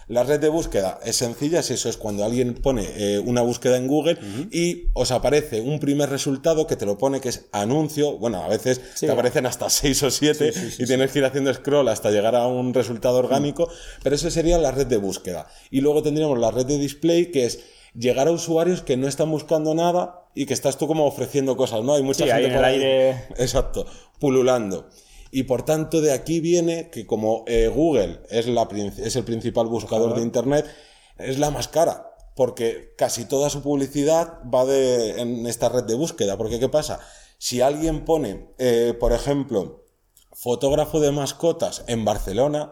La 0.07 0.23
red 0.23 0.39
de 0.39 0.49
búsqueda 0.49 0.99
es 1.05 1.17
sencilla, 1.17 1.61
si 1.61 1.75
eso 1.75 1.87
es 1.87 1.95
cuando 1.95 2.25
alguien 2.25 2.55
pone 2.55 2.83
eh, 2.97 3.19
una 3.19 3.43
búsqueda 3.43 3.77
en 3.77 3.85
Google 3.85 4.17
y 4.51 4.85
os 4.93 5.11
aparece 5.11 5.61
un 5.61 5.79
primer 5.79 6.09
resultado 6.09 6.65
que 6.65 6.75
te 6.75 6.87
lo 6.87 6.97
pone 6.97 7.21
que 7.21 7.29
es 7.29 7.45
anuncio, 7.51 8.17
bueno, 8.17 8.43
a 8.43 8.47
veces 8.47 8.81
Sí. 8.95 9.05
te 9.05 9.11
aparecen 9.11 9.45
hasta 9.45 9.69
6 9.69 10.01
o 10.01 10.09
7 10.09 10.51
y 10.79 10.85
tienes 10.87 11.11
que 11.11 11.19
ir 11.19 11.25
haciendo 11.25 11.53
scroll 11.53 11.87
hasta 11.89 12.09
llegar 12.09 12.35
a 12.35 12.47
un 12.47 12.73
resultado 12.73 13.17
orgánico, 13.17 13.69
pero 14.01 14.15
eso 14.15 14.31
sería 14.31 14.57
la 14.57 14.71
red 14.71 14.87
de 14.87 14.97
búsqueda. 14.97 15.45
Y 15.69 15.81
luego 15.81 16.01
tendríamos 16.01 16.39
la 16.39 16.49
red 16.49 16.65
de 16.65 16.79
display 16.79 17.29
que 17.29 17.45
es 17.45 17.59
llegar 17.93 18.27
a 18.27 18.31
usuarios 18.31 18.81
que 18.81 18.97
no 18.97 19.07
están 19.07 19.31
buscando 19.31 19.73
nada 19.75 20.27
y 20.35 20.45
que 20.45 20.53
estás 20.53 20.77
tú 20.77 20.87
como 20.87 21.05
ofreciendo 21.05 21.57
cosas, 21.57 21.83
¿no? 21.83 21.93
Hay 21.95 22.03
mucha 22.03 22.25
Sí, 22.25 22.31
gente 22.31 22.35
ahí 22.35 22.45
en 22.45 22.51
por 22.51 22.59
el 22.59 22.65
aire. 22.65 23.11
Exacto, 23.37 23.85
pululando. 24.19 24.89
Y 25.31 25.43
por 25.43 25.63
tanto, 25.63 26.01
de 26.01 26.11
aquí 26.11 26.39
viene 26.39 26.89
que 26.89 27.05
como 27.05 27.43
eh, 27.47 27.67
Google 27.67 28.21
es, 28.29 28.47
la, 28.47 28.67
es 28.97 29.15
el 29.15 29.23
principal 29.23 29.67
buscador 29.67 30.15
de 30.15 30.21
Internet, 30.21 30.65
es 31.17 31.37
la 31.39 31.51
más 31.51 31.67
cara. 31.67 32.05
Porque 32.35 32.93
casi 32.97 33.25
toda 33.25 33.49
su 33.49 33.61
publicidad 33.61 34.39
va 34.53 34.63
de, 34.63 35.19
en 35.19 35.45
esta 35.45 35.67
red 35.67 35.83
de 35.83 35.95
búsqueda. 35.95 36.37
Porque, 36.37 36.57
¿qué 36.59 36.69
pasa? 36.69 36.99
Si 37.37 37.59
alguien 37.59 38.05
pone, 38.05 38.47
eh, 38.57 38.95
por 38.97 39.11
ejemplo, 39.11 39.83
fotógrafo 40.31 41.01
de 41.01 41.11
mascotas 41.11 41.83
en 41.87 42.05
Barcelona, 42.05 42.71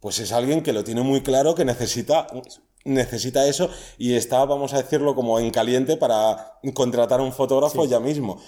pues 0.00 0.18
es 0.18 0.32
alguien 0.32 0.62
que 0.62 0.72
lo 0.72 0.82
tiene 0.82 1.02
muy 1.02 1.20
claro 1.22 1.54
que 1.54 1.64
necesita, 1.66 2.26
necesita 2.84 3.46
eso 3.46 3.70
y 3.98 4.14
está, 4.14 4.44
vamos 4.44 4.74
a 4.74 4.82
decirlo, 4.82 5.14
como 5.14 5.38
en 5.38 5.50
caliente 5.50 5.96
para 5.96 6.58
contratar 6.74 7.20
a 7.20 7.22
un 7.22 7.32
fotógrafo 7.32 7.84
ya 7.84 8.00
mismo. 8.00 8.40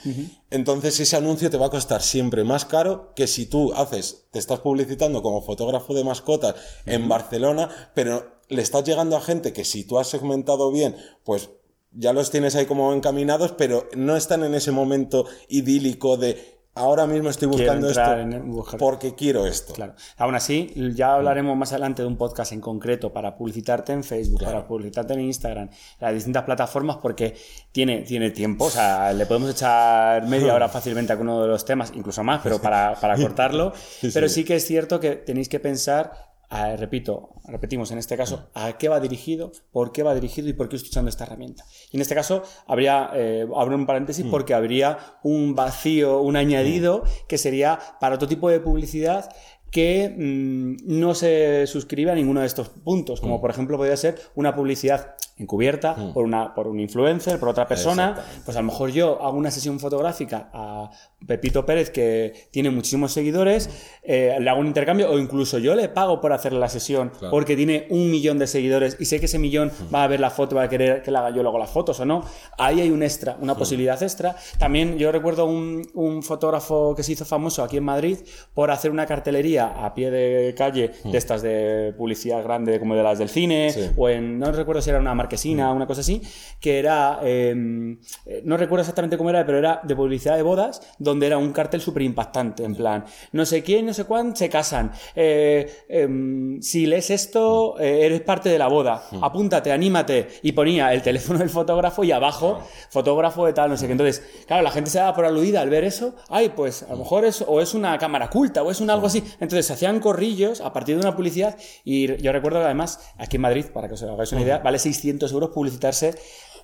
Entonces 0.51 0.99
ese 1.01 1.17
anuncio 1.17 1.51
te 1.51 1.57
va 1.57 1.67
a 1.67 1.71
costar 1.71 2.03
siempre 2.03 2.45
más 2.45 2.65
caro 2.65 3.13
que 3.15 3.27
si 3.27 3.47
tú 3.47 3.73
haces, 3.75 4.27
te 4.31 4.39
estás 4.39 4.61
publicitando 4.61 5.23
como 5.23 5.43
fotógrafo 5.43 5.95
de 5.95 6.05
mascotas 6.05 6.55
en 6.87 7.09
Barcelona, 7.09 7.69
pero 7.95 8.41
le 8.49 8.63
estás 8.63 8.85
llegando 8.85 9.17
a 9.17 9.21
gente 9.21 9.53
que 9.53 9.65
si 9.65 9.85
tú 9.85 9.99
has 9.99 10.09
segmentado 10.09 10.71
bien, 10.71 10.97
pues 11.25 11.51
ya 11.97 12.13
los 12.13 12.31
tienes 12.31 12.57
ahí 12.57 12.67
como 12.67 12.93
encaminados, 12.93 13.53
pero 13.53 13.89
no 13.95 14.17
están 14.17 14.43
en 14.43 14.55
ese 14.55 14.73
momento 14.73 15.27
idílico 15.49 16.17
de 16.17 16.54
ahora 16.75 17.07
mismo 17.07 17.31
estoy 17.31 17.49
buscando 17.49 17.89
esto 17.89 18.19
en- 18.19 18.53
porque 18.79 19.15
quiero 19.15 19.47
esto. 19.47 19.73
Claro. 19.75 19.95
Aún 20.19 20.35
así, 20.35 20.73
ya 20.95 21.15
hablaremos 21.15 21.57
más 21.57 21.73
adelante 21.73 22.03
de 22.03 22.09
un 22.09 22.17
podcast 22.17 22.53
en 22.53 22.61
concreto 22.61 23.13
para 23.13 23.37
publicitarte 23.37 23.93
en 23.93 24.03
Facebook, 24.05 24.41
Claro. 24.41 24.55
para 24.57 24.67
publicitarte 24.69 25.15
en 25.15 25.21
Instagram, 25.21 25.69
las 26.01 26.15
distintas 26.15 26.43
plataformas, 26.45 26.97
porque 27.03 27.37
tiene, 27.73 28.03
tiene 28.03 28.31
tiempo. 28.31 28.65
O 28.67 28.71
sea, 28.71 29.13
le 29.13 29.27
podemos 29.27 29.51
echar 29.51 30.27
media 30.29 30.55
hora 30.55 30.69
fácilmente 30.71 31.13
a 31.13 31.17
uno 31.17 31.43
de 31.43 31.49
los 31.49 31.65
temas, 31.65 31.93
incluso 31.95 32.23
más, 32.25 32.41
pero 32.43 32.59
para, 32.63 32.95
para 33.01 33.17
cortarlo. 33.17 33.73
Sí, 34.01 34.11
Pero 34.13 34.29
sí 34.29 34.45
que 34.45 34.57
es 34.57 34.67
cierto 34.67 34.99
que 35.01 35.13
tenéis 35.17 35.49
que 35.49 35.61
pensar. 35.61 36.34
A- 36.51 36.77
repito, 36.77 37.35
repetimos 37.47 37.91
en 37.91 37.99
este 37.99 38.17
caso, 38.17 38.49
a 38.55 38.77
qué 38.79 38.89
va 38.89 39.01
dirigido, 39.01 39.53
por 39.73 39.93
qué 39.93 40.03
va 40.03 40.15
dirigido 40.15 40.49
y 40.49 40.53
por 40.53 40.69
qué 40.69 40.77
estoy 40.77 40.91
usando 40.91 41.09
esta 41.09 41.25
herramienta. 41.25 41.65
Y 41.91 41.97
en 41.97 42.03
este 42.03 42.15
caso, 42.15 42.43
habría, 42.67 43.11
eh, 43.15 43.47
abro 43.57 43.77
un 43.77 43.87
paréntesis 43.87 44.25
porque 44.31 44.55
habría 44.55 44.99
un 45.23 45.55
vacío, 45.55 46.21
un 46.21 46.37
añadido 46.37 47.05
que 47.29 47.39
sería 47.39 47.79
para 48.01 48.15
otro 48.17 48.29
tipo 48.29 48.49
de 48.51 48.61
publicidad 48.61 49.31
que 49.75 50.09
mm, 50.17 50.77
no 51.01 51.17
se 51.17 51.67
suscribe 51.67 52.13
a 52.13 52.15
ninguno 52.15 52.41
de 52.41 52.47
estos 52.47 52.69
puntos, 52.69 53.21
como 53.21 53.41
por 53.41 53.51
ejemplo 53.51 53.77
podría 53.77 53.97
ser 53.97 54.15
una 54.37 54.55
publicidad 54.55 55.17
encubierta 55.37 55.97
por, 56.15 56.25
una, 56.25 56.55
por 56.55 56.69
un 56.69 56.79
influencer, 56.79 57.41
por 57.41 57.49
otra 57.49 57.67
persona, 57.67 58.15
pues 58.45 58.57
a 58.57 58.61
lo 58.61 58.67
mejor 58.67 58.91
yo 58.93 59.21
hago 59.21 59.37
una 59.37 59.51
sesión 59.51 59.81
fotográfica 59.81 60.49
a 60.53 60.91
Pepito 61.27 61.67
Pérez 61.67 61.91
que 61.91 62.33
tiene 62.53 62.71
muchísimos 62.71 63.11
seguidores, 63.13 63.69
eh, 64.05 64.37
le 64.39 64.49
hago 64.49 64.61
un 64.61 64.69
intercambio 64.69 65.11
o 65.11 65.19
incluso 65.19 65.59
yo 65.59 65.75
le 65.75 65.89
pago 65.89 66.21
por 66.21 66.33
hacer 66.33 66.53
la 66.53 66.69
sesión 66.69 67.09
Claro. 67.09 67.33
porque 67.33 67.57
tiene 67.57 67.89
un 67.91 68.13
millón 68.13 68.39
de 68.39 68.47
seguidores 68.47 68.97
y 69.01 69.07
sé 69.07 69.19
que 69.19 69.27
ese 69.27 69.41
millón 69.41 69.73
va 69.93 70.05
a 70.05 70.07
ver 70.07 70.21
la 70.21 70.31
foto, 70.31 70.55
va 70.55 70.63
a 70.63 70.69
querer 70.69 71.03
que 71.03 71.11
le 71.11 71.19
haga 71.19 71.31
yo 71.31 71.43
luego 71.43 71.59
las 71.59 71.71
fotos 71.71 71.99
o 71.99 72.05
no. 72.05 72.23
Ahí 72.57 72.81
hay 72.81 72.91
un 72.91 73.03
extra, 73.03 73.37
una 73.41 73.57
posibilidad 73.57 74.01
extra. 74.01 74.37
También 74.59 74.99
yo 74.99 75.11
recuerdo 75.11 75.47
un, 75.47 75.83
un 75.95 76.23
fotógrafo 76.23 76.95
que 76.95 77.03
se 77.03 77.11
hizo 77.13 77.25
famoso 77.25 77.65
aquí 77.65 77.79
en 77.79 77.85
Madrid 77.85 78.19
por 78.55 78.71
hacer 78.71 78.93
una 78.93 79.07
cartelería 79.07 79.64
a 79.67 79.95
pie 79.95 80.11
de 80.11 80.55
calle 80.55 80.93
de 81.05 81.19
estas 81.19 81.43
de 81.43 81.95
publicidad 81.97 82.43
grande 82.43 82.79
como 82.79 82.95
de 82.95 83.03
las 83.03 83.19
del 83.19 83.29
cine 83.29 83.71
Sí. 83.73 83.91
o 83.97 84.09
en, 84.09 84.39
no 84.39 84.51
recuerdo 84.53 84.83
si 84.83 84.91
era 84.91 84.99
una 84.99 85.15
marquesina 85.15 85.71
o 85.73 85.75
una 85.75 85.87
cosa 85.87 86.01
así, 86.03 86.21
que 86.61 86.79
era, 86.79 87.21
eh, 87.23 87.97
eh, 88.27 88.43
no 88.45 88.57
recuerdo 88.57 88.83
exactamente 88.83 89.17
cómo 89.17 89.31
era, 89.31 89.45
pero 89.47 89.59
era 89.59 89.81
de 89.83 89.97
publicidad 89.97 90.37
de 90.37 90.43
bodas, 90.43 90.81
donde 90.99 91.27
era 91.27 91.39
un 91.39 91.53
cartel 91.53 91.81
súper 91.81 92.03
impactante, 92.03 92.65
en 92.65 92.75
plan, 92.75 93.05
no 93.33 93.45
sé 93.47 93.63
quién, 93.63 93.87
no 93.87 93.95
sé 93.95 94.05
cuán, 94.05 94.37
se 94.37 94.49
casan. 94.49 94.93
Eh, 95.15 95.85
em, 95.89 96.61
si 96.61 96.87
lees 96.87 97.11
esto, 97.11 97.79
eh, 97.81 98.07
eres 98.07 98.21
parte 98.23 98.49
de 98.49 98.59
la 98.59 98.69
boda. 98.69 99.05
Apúntate, 99.21 99.73
anímate. 99.73 100.29
Y 100.43 100.53
ponía 100.53 100.93
el 100.93 101.03
teléfono 101.03 101.39
del 101.39 101.51
fotógrafo 101.51 102.05
y 102.05 102.13
abajo, 102.13 102.61
fotógrafo 102.91 103.47
de 103.47 103.53
tal, 103.53 103.71
no 103.71 103.77
sé 103.77 103.87
qué. 103.87 103.93
Entonces, 103.93 104.23
claro, 104.47 104.63
la 104.63 104.71
gente 104.71 104.91
se 104.91 104.99
daba 104.99 105.15
por 105.15 105.25
aludida 105.25 105.61
al 105.61 105.71
ver 105.71 105.85
eso. 105.85 106.15
Ay, 106.29 106.51
pues 106.55 106.83
a 106.83 106.91
lo 106.93 106.99
mejor 106.99 107.25
es, 107.25 107.45
o 107.47 107.61
es 107.61 107.75
una 107.75 107.97
cámara 107.99 108.27
oculta, 108.27 108.63
o 108.63 108.71
es 108.71 108.81
un 108.81 108.91
algo 108.91 109.07
así. 109.07 109.23
Entonces 109.45 109.67
se 109.67 109.73
hacían 109.73 110.01
corrillos 110.01 110.61
a 110.61 110.73
partir 110.73 110.97
de 110.97 111.03
una 111.03 111.15
publicidad. 111.15 111.57
Y 111.85 112.21
yo 112.21 112.33
recuerdo 112.33 112.59
que 112.59 112.65
además, 112.65 113.01
aquí 113.17 113.37
en 113.37 113.43
Madrid, 113.43 113.67
para 113.73 113.89
que 113.89 113.95
os 113.95 114.03
hagáis 114.03 114.33
una 114.33 114.43
idea, 114.43 114.59
vale 114.59 114.79
600 114.79 115.31
euros 115.33 115.51
publicitarse 115.51 116.15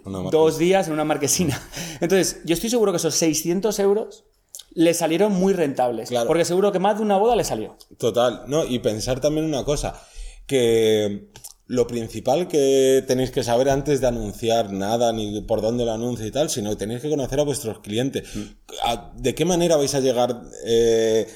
dos 0.04 0.58
días 0.58 0.88
en 0.88 0.94
una 0.94 1.04
marquesina. 1.04 1.60
Entonces, 2.00 2.40
yo 2.44 2.54
estoy 2.54 2.70
seguro 2.70 2.92
que 2.92 2.96
esos 2.96 3.14
600 3.14 3.78
euros 3.78 4.24
le 4.72 4.94
salieron 4.94 5.32
muy 5.32 5.52
rentables. 5.52 6.08
Claro. 6.08 6.26
Porque 6.26 6.44
seguro 6.44 6.72
que 6.72 6.78
más 6.78 6.96
de 6.96 7.02
una 7.02 7.16
boda 7.16 7.36
le 7.36 7.44
salió. 7.44 7.76
Total, 7.98 8.44
no, 8.46 8.64
y 8.64 8.78
pensar 8.78 9.20
también 9.20 9.46
una 9.46 9.64
cosa, 9.64 10.00
que 10.46 11.30
lo 11.66 11.86
principal 11.86 12.48
que 12.48 13.04
tenéis 13.06 13.30
que 13.30 13.44
saber 13.44 13.68
antes 13.68 14.00
de 14.00 14.08
anunciar 14.08 14.72
nada, 14.72 15.12
ni 15.12 15.40
por 15.42 15.60
dónde 15.60 15.84
lo 15.84 15.92
anuncio 15.92 16.26
y 16.26 16.32
tal, 16.32 16.50
sino 16.50 16.70
que 16.70 16.76
tenéis 16.76 17.00
que 17.00 17.10
conocer 17.10 17.38
a 17.38 17.44
vuestros 17.44 17.78
clientes. 17.78 18.24
Mm. 18.34 19.22
¿De 19.22 19.34
qué 19.36 19.44
manera 19.44 19.76
vais 19.76 19.94
a 19.94 20.00
llegar 20.00 20.42
eh, 20.66 21.28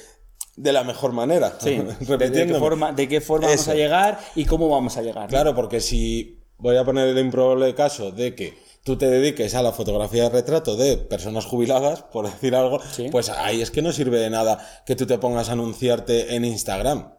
de 0.56 0.72
la 0.72 0.84
mejor 0.84 1.12
manera? 1.12 1.56
Sí. 1.58 1.82
¿De, 2.00 2.30
qué 2.32 2.54
forma, 2.54 2.92
de 2.92 3.08
qué 3.08 3.20
forma 3.20 3.48
vamos 3.48 3.68
a 3.68 3.74
llegar 3.74 4.18
y 4.34 4.44
cómo 4.44 4.68
vamos 4.68 4.96
a 4.96 5.02
llegar? 5.02 5.24
¿no? 5.24 5.28
Claro, 5.28 5.54
porque 5.54 5.80
si 5.80 6.40
voy 6.58 6.76
a 6.76 6.84
poner 6.84 7.08
el 7.08 7.18
improbable 7.18 7.74
caso 7.74 8.10
de 8.10 8.34
que 8.34 8.56
tú 8.84 8.96
te 8.96 9.08
dediques 9.08 9.54
a 9.54 9.62
la 9.62 9.72
fotografía 9.72 10.24
de 10.24 10.28
retrato 10.30 10.76
de 10.76 10.96
personas 10.98 11.46
jubiladas, 11.46 12.02
por 12.02 12.26
decir 12.26 12.54
algo, 12.54 12.80
Sí. 12.92 13.08
pues 13.10 13.30
ahí 13.30 13.62
es 13.62 13.70
que 13.70 13.82
no 13.82 13.92
sirve 13.92 14.18
de 14.18 14.30
nada 14.30 14.82
que 14.86 14.94
tú 14.94 15.06
te 15.06 15.18
pongas 15.18 15.48
a 15.48 15.52
anunciarte 15.52 16.34
en 16.36 16.44
Instagram. 16.44 17.14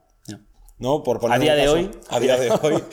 No. 0.78 1.04
Por 1.04 1.20
poner 1.20 1.38
A 1.38 1.40
día 1.40 1.56
de 1.56 1.70
hoy. 1.70 1.90
A 2.10 2.20
día 2.20 2.36
de 2.38 2.50
hoy. 2.62 2.84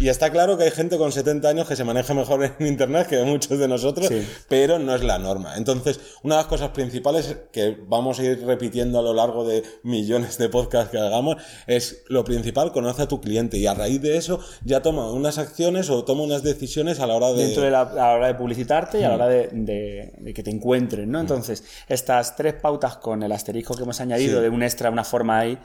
Y 0.00 0.08
está 0.08 0.30
claro 0.30 0.56
que 0.56 0.64
hay 0.64 0.70
gente 0.70 0.96
con 0.96 1.12
70 1.12 1.46
años 1.48 1.68
que 1.68 1.76
se 1.76 1.84
maneja 1.84 2.14
mejor 2.14 2.42
en 2.58 2.66
Internet 2.66 3.06
que 3.08 3.22
muchos 3.24 3.58
de 3.58 3.68
nosotros, 3.68 4.08
Sí. 4.08 4.26
pero 4.48 4.78
no 4.78 4.94
es 4.94 5.02
la 5.02 5.18
norma. 5.18 5.56
Entonces, 5.56 6.00
una 6.22 6.36
de 6.36 6.40
las 6.42 6.46
cosas 6.48 6.70
principales 6.70 7.36
que 7.52 7.76
vamos 7.86 8.18
a 8.18 8.24
ir 8.24 8.42
repitiendo 8.46 8.98
a 8.98 9.02
lo 9.02 9.12
largo 9.12 9.44
de 9.46 9.62
millones 9.82 10.38
de 10.38 10.48
podcasts 10.48 10.90
que 10.90 10.98
hagamos 10.98 11.36
es 11.66 12.04
lo 12.08 12.24
principal, 12.24 12.72
conoce 12.72 13.02
a 13.02 13.08
tu 13.08 13.20
cliente 13.20 13.58
y 13.58 13.66
a 13.66 13.74
raíz 13.74 14.00
de 14.00 14.16
eso 14.16 14.38
ya 14.64 14.80
toma 14.80 15.10
unas 15.12 15.36
acciones 15.38 15.90
o 15.90 16.04
toma 16.04 16.22
unas 16.22 16.42
decisiones 16.42 17.00
a 17.00 17.06
la 17.06 17.14
hora 17.16 17.32
de... 17.32 17.44
Dentro 17.44 17.62
de 17.64 17.70
la, 17.70 17.82
a 17.82 17.94
la 17.94 18.12
hora 18.14 18.26
de 18.28 18.34
publicitarte 18.34 19.00
y 19.00 19.04
a 19.04 19.08
la 19.10 19.14
hora 19.16 19.28
de, 19.28 19.48
de- 19.52 20.12
de 20.18 20.34
que 20.34 20.42
te 20.42 20.50
encuentren, 20.50 21.10
¿no? 21.10 21.20
Entonces, 21.20 21.64
estas 21.88 22.34
tres 22.34 22.54
pautas 22.54 22.96
con 22.96 23.22
el 23.22 23.30
asterisco 23.32 23.74
que 23.74 23.82
hemos 23.82 24.00
añadido 24.00 24.38
Sí. 24.38 24.42
de 24.42 24.48
un 24.48 24.62
extra, 24.62 24.90
una 24.90 25.04
forma 25.04 25.38
ahí. 25.38 25.58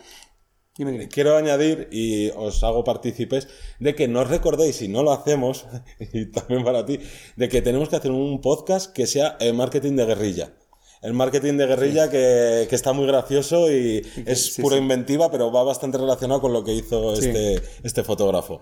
Dime, 0.78 0.94
dime. 0.94 1.10
Quiero 1.10 1.36
añadir, 1.36 1.90
y 1.92 2.30
os 2.30 2.63
hago 2.63 2.86
partícipes, 2.86 3.50
de 3.80 3.94
que 3.94 4.08
no 4.08 4.22
os 4.22 4.30
recordéis, 4.30 4.78
si 4.78 4.88
no 4.88 5.04
lo 5.04 5.12
hacemos, 5.12 5.66
y 6.00 6.28
también 6.28 6.63
para 6.63 6.86
ti, 6.86 6.98
de 7.36 7.50
que 7.50 7.62
tenemos 7.62 7.90
que 7.90 7.98
hacer 7.98 8.12
un 8.12 8.40
podcast 8.40 8.94
que 8.94 9.06
sea 9.06 9.36
el 9.42 9.54
marketing 9.54 9.98
de 9.98 10.06
guerrilla. 10.06 10.54
El 11.01 11.13
marketing 11.13 11.58
de 11.58 11.66
guerrilla 11.66 12.12
que, 12.12 12.68
que 12.70 12.75
está 12.75 12.94
muy 12.94 13.08
gracioso 13.08 13.72
y 13.72 14.06
es 14.24 14.54
sí, 14.54 14.62
pura 14.62 14.75
sí. 14.75 14.82
inventiva, 14.84 15.32
pero 15.32 15.51
va 15.51 15.63
bastante 15.63 15.98
relacionado 15.98 16.40
con 16.40 16.54
lo 16.54 16.63
que 16.63 16.75
hizo 16.75 17.16
este, 17.16 17.60
este 17.82 18.04
fotógrafo. 18.04 18.60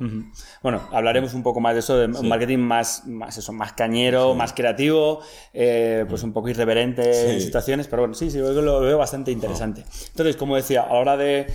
Bueno, 0.63 0.87
hablaremos 0.93 1.33
un 1.33 1.43
poco 1.43 1.59
más 1.59 1.73
de 1.73 1.81
eso, 1.81 1.97
de 1.97 2.05
un 2.05 2.29
marketing 2.29 2.59
más, 2.59 3.05
más, 3.05 3.37
eso, 3.37 3.51
más 3.51 3.73
cañero, 3.73 4.35
más 4.35 4.53
creativo, 4.53 5.19
eh, 5.53 6.05
pues 6.07 6.23
un 6.23 6.31
poco 6.31 6.47
irreverente 6.47 7.33
en 7.33 7.41
situaciones, 7.41 7.87
pero 7.87 8.03
bueno, 8.03 8.13
sí, 8.13 8.31
sí, 8.31 8.37
lo 8.37 8.79
veo 8.79 8.97
bastante 8.97 9.31
interesante. 9.33 9.83
Entonces, 10.07 10.37
como 10.37 10.55
decía, 10.55 10.83
a 10.83 10.93
la 10.93 10.99
hora 10.99 11.17
de 11.17 11.45